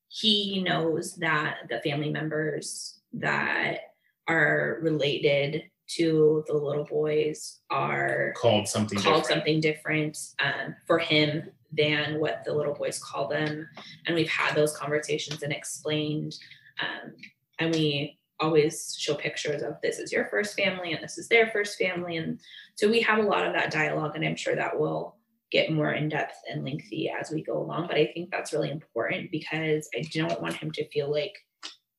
he 0.08 0.62
knows 0.62 1.16
that 1.16 1.58
the 1.68 1.80
family 1.80 2.10
members 2.10 3.00
that 3.12 3.92
are 4.28 4.78
related 4.82 5.64
to 5.88 6.44
the 6.48 6.54
little 6.54 6.84
boys 6.84 7.60
are 7.70 8.32
called 8.36 8.66
something 8.66 8.98
called 8.98 9.22
different. 9.22 9.26
something 9.26 9.60
different 9.60 10.18
um, 10.40 10.74
for 10.86 10.98
him 10.98 11.48
than 11.72 12.18
what 12.18 12.42
the 12.44 12.52
little 12.52 12.74
boys 12.74 12.98
call 12.98 13.28
them 13.28 13.68
and 14.06 14.14
we've 14.14 14.28
had 14.28 14.54
those 14.54 14.76
conversations 14.76 15.42
and 15.42 15.52
explained 15.52 16.36
um, 16.80 17.12
and 17.58 17.72
we 17.72 18.15
always 18.38 18.94
show 18.98 19.14
pictures 19.14 19.62
of 19.62 19.74
this 19.82 19.98
is 19.98 20.12
your 20.12 20.26
first 20.26 20.54
family 20.56 20.92
and 20.92 21.02
this 21.02 21.18
is 21.18 21.28
their 21.28 21.48
first 21.48 21.78
family 21.78 22.18
and 22.18 22.38
so 22.74 22.88
we 22.88 23.00
have 23.00 23.18
a 23.18 23.22
lot 23.22 23.46
of 23.46 23.54
that 23.54 23.70
dialogue 23.70 24.12
and 24.14 24.24
i'm 24.24 24.36
sure 24.36 24.54
that 24.54 24.78
will 24.78 25.16
get 25.50 25.72
more 25.72 25.92
in 25.92 26.08
depth 26.08 26.36
and 26.50 26.64
lengthy 26.64 27.10
as 27.10 27.30
we 27.30 27.42
go 27.42 27.58
along. 27.58 27.86
But 27.86 27.96
I 27.96 28.10
think 28.12 28.30
that's 28.30 28.52
really 28.52 28.70
important 28.70 29.30
because 29.30 29.88
I 29.94 30.02
don't 30.12 30.40
want 30.40 30.56
him 30.56 30.70
to 30.72 30.88
feel 30.88 31.10
like, 31.10 31.36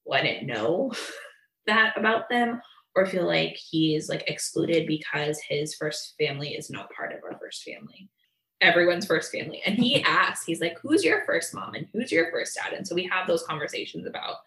well, 0.06 0.20
I 0.20 0.24
didn't 0.24 0.48
know 0.48 0.92
that 1.68 1.98
about 1.98 2.30
them 2.30 2.62
or 2.96 3.06
feel 3.06 3.26
like 3.26 3.56
he's 3.56 4.10
like 4.10 4.24
excluded 4.28 4.88
because 4.88 5.40
his 5.40 5.76
first 5.76 6.16
family 6.20 6.56
is 6.56 6.70
not 6.70 6.92
part 6.92 7.14
of 7.14 7.24
our 7.24 7.38
first 7.40 7.64
family. 7.64 8.10
Everyone's 8.60 9.06
first 9.06 9.32
family. 9.32 9.62
And 9.66 9.76
he 9.78 10.04
asks, 10.08 10.46
he's 10.46 10.62
like, 10.62 10.78
who's 10.82 11.04
your 11.04 11.24
first 11.26 11.54
mom 11.54 11.76
and 11.76 11.88
who's 11.94 12.12
your 12.12 12.32
first 12.32 12.56
dad? 12.56 12.74
And 12.74 12.88
so 12.88 12.96
we 12.96 13.10
have 13.12 13.28
those 13.28 13.44
conversations 13.44 14.08
about 14.08 14.38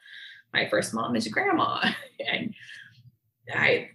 my 0.52 0.68
first 0.68 0.94
mom 0.94 1.16
is 1.16 1.28
grandma. 1.28 1.90
and 2.32 2.54
I 3.52 3.88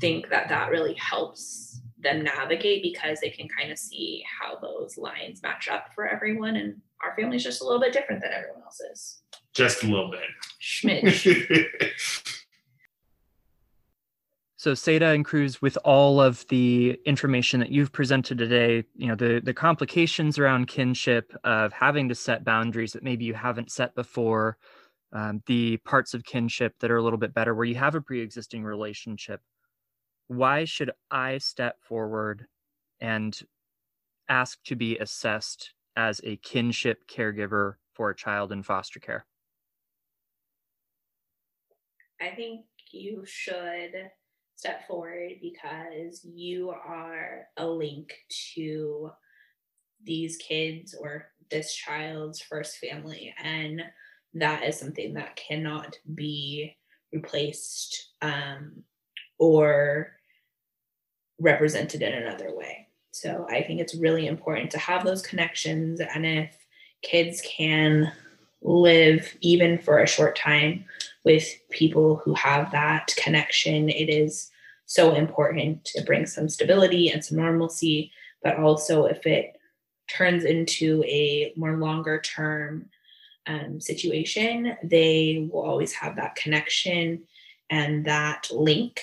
think 0.00 0.30
that 0.30 0.48
that 0.48 0.70
really 0.70 0.94
helps 0.94 1.80
them 2.02 2.22
navigate 2.22 2.82
because 2.82 3.20
they 3.20 3.30
can 3.30 3.48
kind 3.48 3.70
of 3.70 3.78
see 3.78 4.24
how 4.40 4.58
those 4.58 4.96
lines 4.96 5.42
match 5.42 5.68
up 5.68 5.88
for 5.94 6.08
everyone. 6.08 6.56
And 6.56 6.76
our 7.04 7.14
family's 7.14 7.44
just 7.44 7.60
a 7.60 7.64
little 7.64 7.80
bit 7.80 7.92
different 7.92 8.22
than 8.22 8.32
everyone 8.32 8.62
else's. 8.62 9.22
Just 9.52 9.82
a 9.82 9.86
little 9.86 10.10
bit. 10.10 10.20
Schmidt. 10.58 11.24
So 14.60 14.72
Seda 14.72 15.14
and 15.14 15.24
Cruz, 15.24 15.62
with 15.62 15.78
all 15.86 16.20
of 16.20 16.46
the 16.48 17.00
information 17.06 17.60
that 17.60 17.72
you've 17.72 17.92
presented 17.92 18.36
today, 18.36 18.84
you 18.94 19.06
know, 19.06 19.14
the, 19.14 19.40
the 19.42 19.54
complications 19.54 20.38
around 20.38 20.66
kinship 20.66 21.32
of 21.44 21.72
having 21.72 22.10
to 22.10 22.14
set 22.14 22.44
boundaries 22.44 22.92
that 22.92 23.02
maybe 23.02 23.24
you 23.24 23.32
haven't 23.32 23.70
set 23.72 23.94
before, 23.94 24.58
um, 25.12 25.42
the 25.46 25.76
parts 25.78 26.14
of 26.14 26.24
kinship 26.24 26.74
that 26.80 26.90
are 26.90 26.96
a 26.96 27.02
little 27.02 27.18
bit 27.18 27.34
better 27.34 27.54
where 27.54 27.64
you 27.66 27.74
have 27.74 27.94
a 27.94 28.00
pre-existing 28.00 28.64
relationship 28.64 29.40
why 30.28 30.64
should 30.64 30.92
I 31.10 31.38
step 31.38 31.82
forward 31.82 32.46
and 33.00 33.36
ask 34.28 34.62
to 34.64 34.76
be 34.76 34.96
assessed 34.98 35.74
as 35.96 36.20
a 36.22 36.36
kinship 36.36 37.08
caregiver 37.08 37.74
for 37.94 38.10
a 38.10 38.16
child 38.16 38.52
in 38.52 38.62
foster 38.62 39.00
care? 39.00 39.26
I 42.20 42.30
think 42.36 42.66
you 42.92 43.24
should 43.26 44.10
step 44.54 44.86
forward 44.86 45.32
because 45.42 46.24
you 46.24 46.70
are 46.70 47.48
a 47.56 47.66
link 47.66 48.14
to 48.54 49.10
these 50.04 50.36
kids 50.36 50.94
or 50.94 51.32
this 51.50 51.74
child's 51.74 52.40
first 52.40 52.76
family. 52.78 53.34
And 53.42 53.82
that 54.34 54.64
is 54.64 54.78
something 54.78 55.14
that 55.14 55.36
cannot 55.36 55.98
be 56.14 56.76
replaced 57.12 58.12
um, 58.22 58.84
or 59.38 60.12
represented 61.40 62.02
in 62.02 62.12
another 62.12 62.54
way. 62.54 62.86
So 63.12 63.46
I 63.50 63.62
think 63.62 63.80
it's 63.80 63.94
really 63.94 64.26
important 64.26 64.70
to 64.72 64.78
have 64.78 65.04
those 65.04 65.22
connections. 65.22 66.00
And 66.00 66.24
if 66.24 66.56
kids 67.02 67.42
can 67.44 68.12
live 68.62 69.34
even 69.40 69.78
for 69.78 69.98
a 69.98 70.06
short 70.06 70.36
time 70.36 70.84
with 71.24 71.48
people 71.70 72.16
who 72.16 72.34
have 72.34 72.70
that 72.72 73.12
connection, 73.16 73.88
it 73.88 74.08
is 74.08 74.50
so 74.86 75.14
important. 75.14 75.84
to 75.84 76.02
bring 76.02 76.26
some 76.26 76.48
stability 76.48 77.10
and 77.10 77.24
some 77.24 77.38
normalcy, 77.38 78.10
but 78.42 78.56
also 78.56 79.04
if 79.04 79.24
it 79.26 79.56
turns 80.08 80.44
into 80.44 81.04
a 81.04 81.52
more 81.56 81.76
longer 81.76 82.20
term 82.20 82.88
um, 83.46 83.80
situation, 83.80 84.76
they 84.82 85.48
will 85.50 85.62
always 85.62 85.92
have 85.94 86.16
that 86.16 86.36
connection 86.36 87.22
and 87.68 88.04
that 88.04 88.48
link 88.50 89.00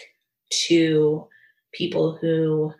to 0.67 1.27
people 1.73 2.15
who 2.15 2.73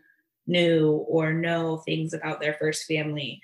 knew 0.45 0.91
or 1.07 1.33
know 1.33 1.77
things 1.77 2.13
about 2.13 2.39
their 2.39 2.53
first 2.53 2.85
family, 2.85 3.41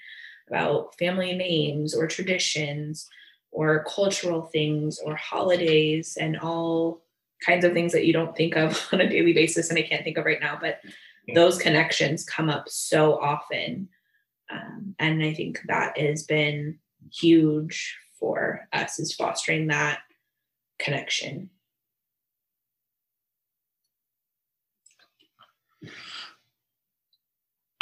about 0.49 0.97
family 0.97 1.33
names 1.33 1.93
or 1.95 2.07
traditions 2.07 3.09
or 3.51 3.83
cultural 3.83 4.43
things 4.43 4.99
or 4.99 5.15
holidays 5.15 6.17
and 6.19 6.39
all 6.39 7.01
kinds 7.45 7.65
of 7.65 7.73
things 7.73 7.91
that 7.91 8.05
you 8.05 8.13
don't 8.13 8.35
think 8.35 8.55
of 8.55 8.87
on 8.93 9.01
a 9.01 9.09
daily 9.09 9.33
basis 9.33 9.69
and 9.69 9.77
I 9.77 9.83
can't 9.83 10.03
think 10.03 10.17
of 10.17 10.25
right 10.25 10.39
now, 10.39 10.57
but 10.59 10.79
those 11.35 11.57
connections 11.57 12.25
come 12.25 12.49
up 12.49 12.67
so 12.67 13.19
often. 13.19 13.89
Um, 14.51 14.95
and 14.99 15.23
I 15.23 15.33
think 15.33 15.61
that 15.67 15.97
has 15.97 16.23
been 16.23 16.79
huge 17.11 17.97
for 18.23 18.69
us 18.71 18.99
is 18.99 19.13
fostering 19.13 19.67
that 19.67 19.99
connection. 20.79 21.49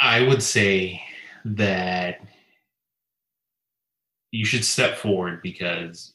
I 0.00 0.26
would 0.26 0.42
say 0.42 1.00
that 1.44 2.22
you 4.32 4.44
should 4.44 4.64
step 4.64 4.96
forward 4.96 5.42
because 5.42 6.14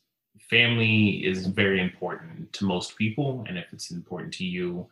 family 0.49 1.25
is 1.25 1.47
very 1.47 1.79
important 1.79 2.51
to 2.51 2.65
most 2.65 2.97
people. 2.97 3.45
And 3.47 3.57
if 3.57 3.71
it's 3.71 3.91
important 3.91 4.33
to 4.33 4.45
you, 4.45 4.87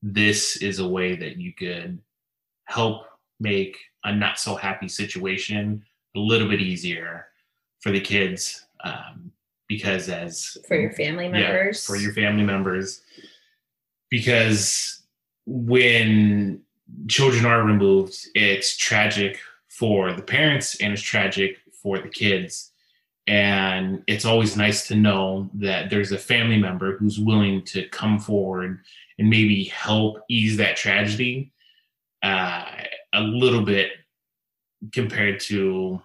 this 0.00 0.56
is 0.62 0.78
a 0.78 0.88
way 0.88 1.14
that 1.14 1.36
you 1.36 1.52
could 1.52 2.00
help 2.64 3.02
make 3.38 3.76
a 4.04 4.14
not 4.14 4.38
so 4.38 4.54
happy 4.54 4.88
situation 4.88 5.84
a 6.16 6.18
little 6.18 6.48
bit 6.48 6.62
easier 6.62 7.26
for 7.82 7.90
the 7.90 8.00
kids. 8.00 8.64
Um, 8.82 9.32
because 9.68 10.08
as 10.08 10.58
for 10.66 10.76
your 10.76 10.92
family 10.92 11.28
members, 11.28 11.88
yeah, 11.88 11.94
for 11.94 12.00
your 12.00 12.12
family 12.12 12.42
members, 12.42 13.02
because 14.10 15.02
when 15.46 16.60
children 17.08 17.46
are 17.46 17.62
removed, 17.62 18.16
it's 18.34 18.76
tragic 18.76 19.38
for 19.68 20.12
the 20.12 20.22
parents 20.22 20.80
and 20.80 20.92
it's 20.92 21.02
tragic 21.02 21.58
for 21.82 21.98
the 21.98 22.08
kids. 22.08 22.72
And 23.26 24.02
it's 24.06 24.24
always 24.24 24.56
nice 24.56 24.86
to 24.88 24.94
know 24.94 25.48
that 25.54 25.90
there's 25.90 26.12
a 26.12 26.18
family 26.18 26.58
member 26.58 26.96
who's 26.96 27.18
willing 27.18 27.64
to 27.66 27.88
come 27.88 28.18
forward 28.18 28.80
and 29.18 29.30
maybe 29.30 29.64
help 29.64 30.18
ease 30.28 30.56
that 30.56 30.76
tragedy 30.76 31.52
uh, 32.22 32.64
a 33.14 33.20
little 33.20 33.62
bit 33.62 33.92
compared 34.92 35.40
to 35.40 36.02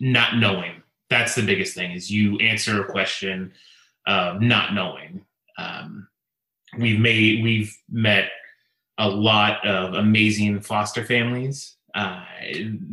not 0.00 0.36
knowing. 0.36 0.82
That's 1.10 1.34
the 1.34 1.46
biggest 1.46 1.74
thing 1.74 1.92
is 1.92 2.10
you 2.10 2.38
answer 2.38 2.82
a 2.82 2.90
question 2.90 3.52
of 4.06 4.40
not 4.40 4.74
knowing. 4.74 5.24
Um, 5.58 6.08
we've 6.78 7.00
made 7.00 7.42
we've 7.42 7.76
met 7.90 8.30
a 8.98 9.08
lot 9.08 9.64
of 9.66 9.94
amazing 9.94 10.60
foster 10.60 11.04
families 11.04 11.76
uh, 11.94 12.24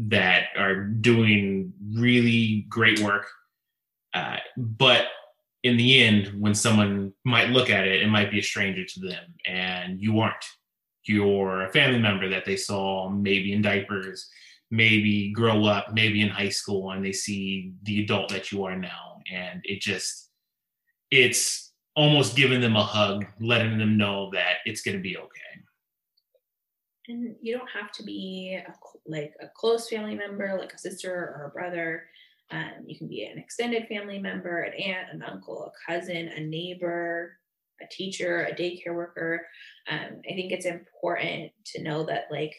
that 0.07 0.45
are 0.57 0.83
doing 0.85 1.73
really 1.93 2.65
great 2.69 2.99
work. 2.99 3.27
Uh, 4.13 4.37
but 4.57 5.07
in 5.63 5.77
the 5.77 6.03
end, 6.03 6.31
when 6.39 6.53
someone 6.53 7.13
might 7.23 7.49
look 7.49 7.69
at 7.69 7.87
it, 7.87 8.01
it 8.01 8.07
might 8.07 8.31
be 8.31 8.39
a 8.39 8.43
stranger 8.43 8.85
to 8.85 8.99
them, 8.99 9.33
and 9.45 9.99
you 9.99 10.19
aren't. 10.19 10.45
You're 11.05 11.65
a 11.65 11.71
family 11.71 11.99
member 11.99 12.29
that 12.29 12.45
they 12.45 12.55
saw 12.55 13.09
maybe 13.09 13.51
in 13.51 13.61
diapers, 13.61 14.29
maybe 14.73 15.31
grow 15.31 15.65
up, 15.65 15.93
maybe 15.93 16.21
in 16.21 16.29
high 16.29 16.49
school, 16.49 16.91
and 16.91 17.05
they 17.05 17.11
see 17.11 17.73
the 17.83 18.03
adult 18.03 18.27
that 18.29 18.51
you 18.51 18.63
are 18.63 18.75
now, 18.75 19.21
and 19.31 19.61
it 19.63 19.79
just 19.81 20.31
it's 21.11 21.73
almost 21.95 22.35
giving 22.35 22.59
them 22.59 22.75
a 22.75 22.83
hug, 22.83 23.23
letting 23.39 23.77
them 23.77 23.97
know 23.97 24.31
that 24.33 24.55
it's 24.65 24.81
going 24.81 24.97
to 24.97 25.03
be 25.03 25.15
okay. 25.15 25.27
And 27.07 27.35
you 27.39 27.55
don't 27.55 27.69
have 27.69 27.91
to 27.91 28.03
be 28.03 28.59
a, 28.67 28.73
like 29.05 29.33
a 29.39 29.47
close 29.55 29.89
family 29.89 30.15
member, 30.15 30.57
like 30.59 30.73
a 30.73 30.79
sister 30.79 31.13
or 31.13 31.45
a 31.45 31.53
brother. 31.53 32.05
Um, 32.49 32.85
you 32.87 32.97
can 32.97 33.07
be 33.07 33.25
an 33.25 33.37
extended 33.37 33.87
family 33.87 34.17
member, 34.17 34.61
an 34.61 34.73
aunt, 34.73 35.09
an 35.11 35.21
uncle, 35.21 35.71
a 35.71 35.91
cousin, 35.91 36.29
a 36.29 36.39
neighbor, 36.39 37.37
a 37.79 37.85
teacher, 37.91 38.45
a 38.45 38.55
daycare 38.55 38.95
worker. 38.95 39.45
Um, 39.87 40.21
I 40.27 40.33
think 40.33 40.51
it's 40.51 40.65
important 40.65 41.51
to 41.65 41.83
know 41.83 42.05
that 42.05 42.25
like 42.31 42.55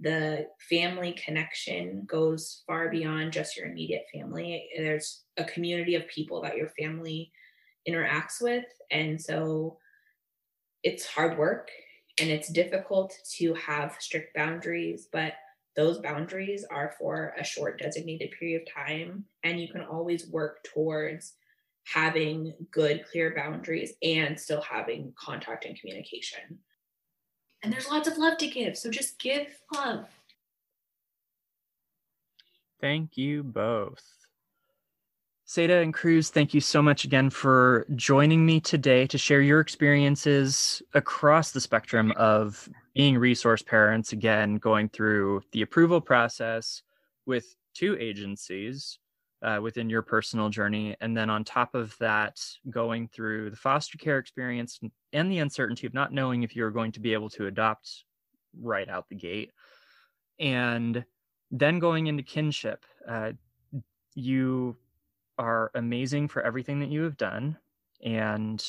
the 0.00 0.46
family 0.70 1.12
connection 1.12 2.04
goes 2.06 2.62
far 2.66 2.88
beyond 2.88 3.32
just 3.32 3.56
your 3.56 3.66
immediate 3.66 4.04
family. 4.12 4.68
There's 4.76 5.24
a 5.36 5.44
community 5.44 5.94
of 5.96 6.06
people 6.08 6.42
that 6.42 6.56
your 6.56 6.70
family 6.78 7.32
interacts 7.88 8.40
with. 8.40 8.64
And 8.90 9.20
so 9.20 9.78
it's 10.84 11.06
hard 11.06 11.36
work 11.38 11.70
and 12.20 12.30
it's 12.30 12.52
difficult 12.52 13.14
to 13.38 13.54
have 13.54 13.96
strict 13.98 14.34
boundaries, 14.34 15.08
but 15.12 15.34
those 15.74 15.98
boundaries 15.98 16.64
are 16.70 16.94
for 16.98 17.34
a 17.38 17.44
short 17.44 17.80
designated 17.80 18.32
period 18.38 18.62
of 18.62 18.72
time. 18.72 19.24
And 19.44 19.60
you 19.60 19.68
can 19.68 19.82
always 19.82 20.28
work 20.28 20.64
towards 20.64 21.34
having 21.84 22.52
good, 22.70 23.04
clear 23.10 23.32
boundaries 23.34 23.94
and 24.02 24.38
still 24.38 24.60
having 24.60 25.12
contact 25.16 25.64
and 25.64 25.78
communication. 25.78 26.58
And 27.62 27.72
there's 27.72 27.88
lots 27.88 28.08
of 28.08 28.18
love 28.18 28.38
to 28.38 28.48
give. 28.48 28.76
So 28.76 28.90
just 28.90 29.18
give 29.18 29.46
love. 29.74 30.06
Thank 32.80 33.16
you 33.16 33.42
both. 33.42 34.02
Seda 35.46 35.82
and 35.82 35.94
Cruz, 35.94 36.28
thank 36.28 36.52
you 36.52 36.60
so 36.60 36.82
much 36.82 37.04
again 37.04 37.30
for 37.30 37.86
joining 37.96 38.44
me 38.44 38.60
today 38.60 39.06
to 39.06 39.16
share 39.16 39.40
your 39.40 39.60
experiences 39.60 40.82
across 40.92 41.52
the 41.52 41.60
spectrum 41.60 42.12
of 42.16 42.68
being 42.94 43.16
resource 43.16 43.62
parents, 43.62 44.12
again, 44.12 44.56
going 44.56 44.90
through 44.90 45.40
the 45.52 45.62
approval 45.62 46.02
process 46.02 46.82
with 47.24 47.56
two 47.72 47.96
agencies 47.98 48.98
uh, 49.42 49.60
within 49.62 49.88
your 49.88 50.02
personal 50.02 50.48
journey. 50.48 50.96
And 51.00 51.16
then 51.16 51.30
on 51.30 51.44
top 51.44 51.74
of 51.74 51.96
that, 51.98 52.40
going 52.68 53.08
through 53.08 53.50
the 53.50 53.56
foster 53.56 53.98
care 53.98 54.18
experience 54.18 54.80
and 55.12 55.30
the 55.30 55.38
uncertainty 55.38 55.86
of 55.86 55.94
not 55.94 56.12
knowing 56.12 56.42
if 56.42 56.56
you're 56.56 56.70
going 56.70 56.92
to 56.92 57.00
be 57.00 57.12
able 57.12 57.30
to 57.30 57.46
adopt 57.46 58.04
right 58.60 58.88
out 58.88 59.08
the 59.08 59.14
gate. 59.14 59.52
And 60.38 61.04
then 61.50 61.78
going 61.78 62.06
into 62.06 62.22
kinship, 62.22 62.84
uh, 63.08 63.32
you 64.14 64.76
are 65.38 65.70
amazing 65.74 66.28
for 66.28 66.42
everything 66.42 66.80
that 66.80 66.90
you 66.90 67.02
have 67.02 67.16
done. 67.16 67.56
And 68.04 68.64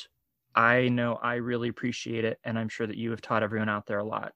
I 0.55 0.89
know 0.89 1.15
I 1.15 1.35
really 1.35 1.69
appreciate 1.69 2.25
it. 2.25 2.39
And 2.43 2.57
I'm 2.57 2.69
sure 2.69 2.87
that 2.87 2.97
you 2.97 3.11
have 3.11 3.21
taught 3.21 3.43
everyone 3.43 3.69
out 3.69 3.85
there 3.85 3.99
a 3.99 4.03
lot. 4.03 4.33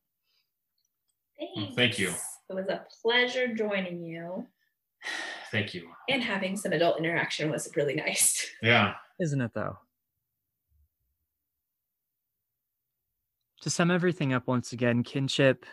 Thanks. 1.56 1.76
Thank 1.76 2.00
you. 2.00 2.10
It 2.50 2.54
was 2.54 2.68
a 2.68 2.86
pleasure 3.02 3.54
joining 3.54 4.04
you. 4.04 4.46
Thank 5.52 5.74
you. 5.74 5.90
And 6.10 6.24
having 6.24 6.58
some 6.58 6.74
adult 6.74 6.98
interaction 6.98 7.52
was 7.52 7.70
really 7.76 7.96
nice. 7.96 8.50
Yeah. 8.62 8.96
Isn't 9.20 9.42
it 9.42 9.52
though? 9.54 9.78
To 13.62 13.70
sum 13.70 13.92
everything 13.92 14.34
up 14.34 14.48
once 14.48 14.74
again, 14.74 15.04
kinship, 15.04 15.66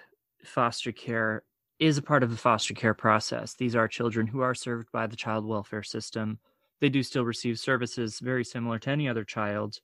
foster 0.44 0.92
care 0.92 1.42
is 1.78 1.98
a 1.98 2.02
part 2.02 2.22
of 2.22 2.30
the 2.30 2.36
foster 2.36 2.74
care 2.74 2.94
process. 2.94 3.54
These 3.54 3.74
are 3.74 3.88
children 3.88 4.26
who 4.26 4.40
are 4.40 4.54
served 4.54 4.92
by 4.92 5.06
the 5.06 5.16
child 5.16 5.46
welfare 5.46 5.82
system 5.82 6.38
they 6.80 6.88
do 6.88 7.02
still 7.02 7.24
receive 7.24 7.58
services 7.58 8.20
very 8.20 8.44
similar 8.44 8.78
to 8.80 8.90
any 8.90 9.08
other 9.08 9.24
child. 9.24 9.78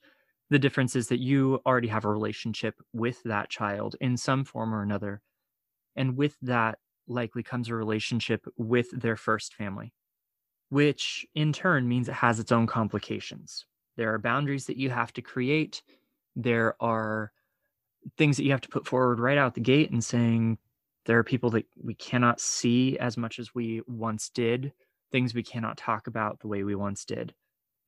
The 0.49 0.59
difference 0.59 0.97
is 0.97 1.09
that 1.09 1.21
you 1.21 1.61
already 1.67 1.89
have 1.89 2.05
a 2.05 2.11
relationship 2.11 2.75
with 2.93 3.23
that 3.25 3.51
child 3.51 3.97
in 4.01 4.17
some 4.17 4.45
form 4.45 4.75
or 4.75 4.83
another. 4.83 5.21
And 5.95 6.17
with 6.17 6.37
that 6.43 6.79
likely 7.07 7.43
comes 7.43 7.69
a 7.69 7.75
relationship 7.75 8.47
with 8.57 8.91
their 8.93 9.17
first 9.17 9.55
family, 9.55 9.93
which 10.71 11.27
in 11.35 11.53
turn 11.53 11.89
means 11.89 12.09
it 12.09 12.15
has 12.15 12.41
its 12.41 12.53
own 12.53 12.67
complications. 12.67 13.67
There 13.97 14.13
are 14.13 14.19
boundaries 14.19 14.67
that 14.67 14.77
you 14.77 14.91
have 14.91 15.13
to 15.15 15.23
create. 15.23 15.83
There 16.35 16.75
are 16.81 17.33
things 18.19 18.37
that 18.37 18.45
you 18.45 18.51
have 18.51 18.61
to 18.61 18.69
put 18.69 18.87
forward 18.87 19.21
right 19.21 19.39
out 19.39 19.55
the 19.55 19.61
gate 19.61 19.91
and 19.91 20.05
saying 20.05 20.59
there 21.07 21.19
are 21.19 21.25
people 21.25 21.51
that 21.51 21.67
we 21.83 21.95
cannot 21.95 22.41
see 22.41 22.99
as 22.99 23.17
much 23.17 23.39
as 23.39 23.55
we 23.55 23.81
once 23.87 24.29
did 24.29 24.73
things 25.13 25.35
we 25.35 25.43
cannot 25.43 25.77
talk 25.77 26.07
about 26.07 26.41
the 26.41 26.49
way 26.49 26.65
we 26.65 26.75
once 26.75 27.05
did. 27.05 27.33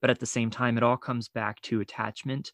But 0.00 0.10
at 0.10 0.20
the 0.20 0.26
same 0.26 0.50
time, 0.50 0.76
it 0.76 0.82
all 0.82 0.96
comes 0.96 1.28
back 1.28 1.60
to 1.62 1.80
attachment. 1.80 2.52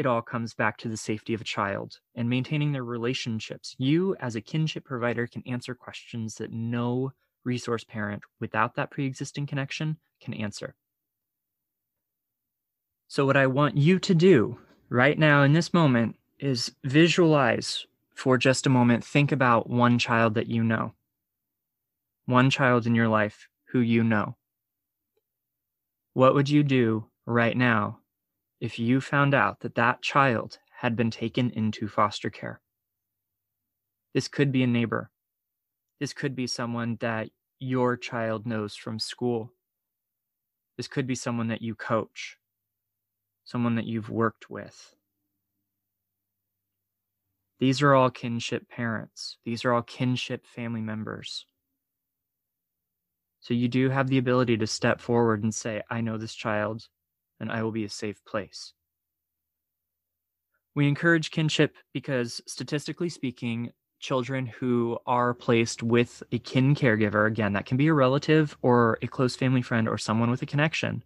It 0.00 0.06
all 0.06 0.22
comes 0.22 0.54
back 0.54 0.78
to 0.78 0.88
the 0.88 0.96
safety 0.96 1.34
of 1.34 1.42
a 1.42 1.44
child 1.44 1.98
and 2.14 2.26
maintaining 2.26 2.72
their 2.72 2.84
relationships. 2.84 3.76
You, 3.76 4.16
as 4.18 4.34
a 4.34 4.40
kinship 4.40 4.82
provider, 4.82 5.26
can 5.26 5.42
answer 5.46 5.74
questions 5.74 6.36
that 6.36 6.50
no 6.50 7.12
resource 7.44 7.84
parent 7.84 8.22
without 8.40 8.76
that 8.76 8.90
pre 8.90 9.04
existing 9.04 9.46
connection 9.46 9.98
can 10.18 10.32
answer. 10.32 10.74
So, 13.08 13.26
what 13.26 13.36
I 13.36 13.46
want 13.46 13.76
you 13.76 13.98
to 13.98 14.14
do 14.14 14.58
right 14.88 15.18
now 15.18 15.42
in 15.42 15.52
this 15.52 15.74
moment 15.74 16.16
is 16.38 16.74
visualize 16.82 17.84
for 18.14 18.38
just 18.38 18.66
a 18.66 18.70
moment, 18.70 19.04
think 19.04 19.32
about 19.32 19.68
one 19.68 19.98
child 19.98 20.32
that 20.32 20.46
you 20.46 20.64
know, 20.64 20.94
one 22.24 22.48
child 22.48 22.86
in 22.86 22.94
your 22.94 23.08
life 23.08 23.48
who 23.66 23.80
you 23.80 24.02
know. 24.02 24.34
What 26.14 26.32
would 26.32 26.48
you 26.48 26.62
do 26.62 27.04
right 27.26 27.54
now 27.54 27.99
if 28.60 28.78
you 28.78 29.00
found 29.00 29.34
out 29.34 29.60
that 29.60 29.74
that 29.74 30.02
child 30.02 30.58
had 30.80 30.94
been 30.94 31.10
taken 31.10 31.50
into 31.50 31.88
foster 31.88 32.30
care? 32.30 32.60
This 34.12 34.28
could 34.28 34.52
be 34.52 34.62
a 34.62 34.66
neighbor. 34.66 35.10
This 35.98 36.12
could 36.12 36.34
be 36.34 36.46
someone 36.46 36.96
that 37.00 37.28
your 37.58 37.96
child 37.96 38.46
knows 38.46 38.74
from 38.74 38.98
school. 38.98 39.52
This 40.76 40.88
could 40.88 41.06
be 41.06 41.14
someone 41.14 41.48
that 41.48 41.62
you 41.62 41.74
coach, 41.74 42.38
someone 43.44 43.74
that 43.76 43.84
you've 43.84 44.10
worked 44.10 44.50
with. 44.50 44.94
These 47.58 47.82
are 47.82 47.94
all 47.94 48.10
kinship 48.10 48.68
parents. 48.68 49.36
These 49.44 49.66
are 49.66 49.74
all 49.74 49.82
kinship 49.82 50.46
family 50.46 50.80
members. 50.80 51.44
So 53.40 53.52
you 53.52 53.68
do 53.68 53.90
have 53.90 54.08
the 54.08 54.18
ability 54.18 54.56
to 54.56 54.66
step 54.66 55.00
forward 55.00 55.42
and 55.42 55.54
say, 55.54 55.82
I 55.90 56.00
know 56.00 56.16
this 56.16 56.34
child 56.34 56.88
and 57.40 57.50
I 57.50 57.62
will 57.62 57.72
be 57.72 57.84
a 57.84 57.90
safe 57.90 58.24
place. 58.24 58.72
We 60.74 60.86
encourage 60.86 61.30
kinship 61.30 61.76
because, 61.92 62.40
statistically 62.46 63.08
speaking, 63.08 63.70
children 63.98 64.46
who 64.46 64.98
are 65.06 65.34
placed 65.34 65.82
with 65.82 66.22
a 66.32 66.38
kin 66.38 66.74
caregiver, 66.74 67.26
again, 67.26 67.52
that 67.54 67.66
can 67.66 67.76
be 67.76 67.88
a 67.88 67.94
relative 67.94 68.56
or 68.62 68.98
a 69.02 69.08
close 69.08 69.36
family 69.36 69.62
friend 69.62 69.88
or 69.88 69.98
someone 69.98 70.30
with 70.30 70.42
a 70.42 70.46
connection, 70.46 71.02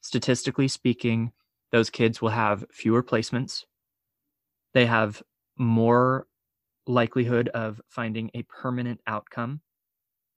statistically 0.00 0.68
speaking, 0.68 1.32
those 1.70 1.90
kids 1.90 2.20
will 2.20 2.30
have 2.30 2.64
fewer 2.72 3.02
placements. 3.02 3.64
They 4.72 4.86
have 4.86 5.22
more 5.58 6.26
likelihood 6.86 7.48
of 7.48 7.80
finding 7.88 8.30
a 8.34 8.42
permanent 8.42 9.00
outcome 9.06 9.60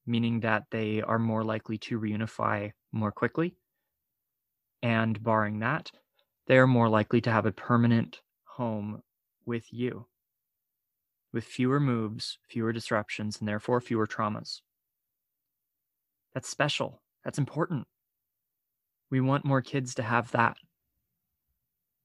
meaning 0.06 0.40
that 0.40 0.64
they 0.70 1.02
are 1.02 1.18
more 1.18 1.44
likely 1.44 1.78
to 1.78 1.98
reunify 1.98 2.72
more 2.92 3.12
quickly. 3.12 3.56
And 4.84 5.22
barring 5.22 5.60
that, 5.60 5.90
they 6.44 6.58
are 6.58 6.66
more 6.66 6.90
likely 6.90 7.22
to 7.22 7.30
have 7.30 7.46
a 7.46 7.52
permanent 7.52 8.20
home 8.44 9.02
with 9.46 9.72
you, 9.72 10.08
with 11.32 11.44
fewer 11.44 11.80
moves, 11.80 12.38
fewer 12.50 12.70
disruptions, 12.70 13.40
and 13.40 13.48
therefore 13.48 13.80
fewer 13.80 14.06
traumas. 14.06 14.60
That's 16.34 16.50
special. 16.50 17.00
That's 17.24 17.38
important. 17.38 17.88
We 19.08 19.22
want 19.22 19.46
more 19.46 19.62
kids 19.62 19.94
to 19.94 20.02
have 20.02 20.30
that. 20.32 20.58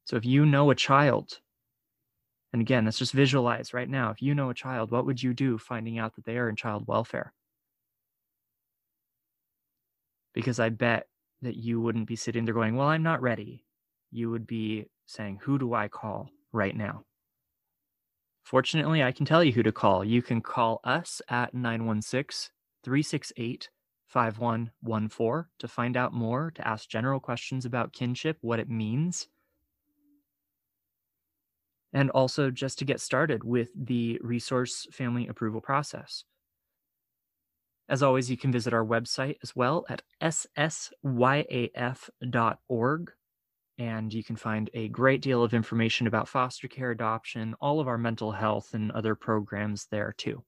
So 0.05 0.15
if 0.15 0.23
you 0.23 0.45
know 0.45 0.69
a 0.69 0.75
child, 0.75 1.41
and 2.53 2.61
again, 2.61 2.85
let's 2.85 2.97
just 2.97 3.11
visualize 3.11 3.73
right 3.73 3.89
now. 3.89 4.09
If 4.09 4.21
you 4.21 4.33
know 4.33 4.49
a 4.49 4.55
child, 4.55 4.89
what 4.89 5.05
would 5.05 5.21
you 5.21 5.33
do 5.33 5.57
finding 5.57 5.99
out 5.99 6.15
that 6.15 6.23
they 6.23 6.37
are 6.37 6.47
in 6.47 6.55
child 6.55 6.87
welfare? 6.87 7.33
because 10.33 10.59
I 10.59 10.69
bet 10.69 11.08
that 11.41 11.55
you 11.55 11.79
wouldn't 11.81 12.07
be 12.07 12.15
sitting 12.15 12.45
there 12.45 12.53
going, 12.53 12.75
Well, 12.75 12.87
I'm 12.87 13.03
not 13.03 13.21
ready. 13.21 13.63
You 14.11 14.29
would 14.31 14.47
be 14.47 14.85
saying, 15.05 15.39
Who 15.43 15.57
do 15.57 15.73
I 15.73 15.87
call 15.87 16.29
right 16.51 16.75
now? 16.75 17.03
Fortunately, 18.43 19.03
I 19.03 19.11
can 19.11 19.25
tell 19.25 19.43
you 19.43 19.51
who 19.51 19.63
to 19.63 19.71
call. 19.71 20.03
You 20.03 20.21
can 20.21 20.41
call 20.41 20.79
us 20.83 21.21
at 21.29 21.53
916 21.53 22.51
368 22.83 23.69
5114 24.07 25.45
to 25.59 25.67
find 25.67 25.95
out 25.95 26.13
more, 26.13 26.51
to 26.55 26.67
ask 26.67 26.89
general 26.89 27.19
questions 27.19 27.65
about 27.65 27.93
kinship, 27.93 28.37
what 28.41 28.59
it 28.59 28.67
means, 28.67 29.27
and 31.93 32.09
also 32.11 32.49
just 32.49 32.79
to 32.79 32.85
get 32.85 32.99
started 32.99 33.43
with 33.43 33.69
the 33.75 34.19
resource 34.23 34.87
family 34.91 35.27
approval 35.27 35.61
process. 35.61 36.23
As 37.89 38.03
always, 38.03 38.29
you 38.29 38.37
can 38.37 38.51
visit 38.51 38.73
our 38.73 38.85
website 38.85 39.37
as 39.41 39.55
well 39.55 39.85
at 39.89 40.03
ssyaf.org 40.21 41.11
and 43.79 44.13
you 44.13 44.23
can 44.23 44.35
find 44.35 44.69
a 44.73 44.89
great 44.89 45.21
deal 45.21 45.41
of 45.41 45.53
information 45.53 46.05
about 46.05 46.27
foster 46.27 46.67
care 46.67 46.91
adoption, 46.91 47.55
all 47.61 47.79
of 47.79 47.87
our 47.87 47.97
mental 47.97 48.33
health, 48.33 48.73
and 48.73 48.91
other 48.91 49.15
programs 49.15 49.87
there 49.89 50.13
too. 50.17 50.43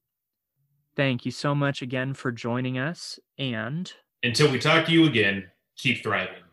Thank 0.97 1.25
you 1.25 1.31
so 1.31 1.55
much 1.55 1.81
again 1.81 2.13
for 2.13 2.31
joining 2.33 2.77
us. 2.77 3.17
And 3.39 3.91
until 4.21 4.51
we 4.51 4.59
talk 4.59 4.85
to 4.85 4.91
you 4.91 5.05
again, 5.05 5.49
keep 5.77 6.03
thriving. 6.03 6.43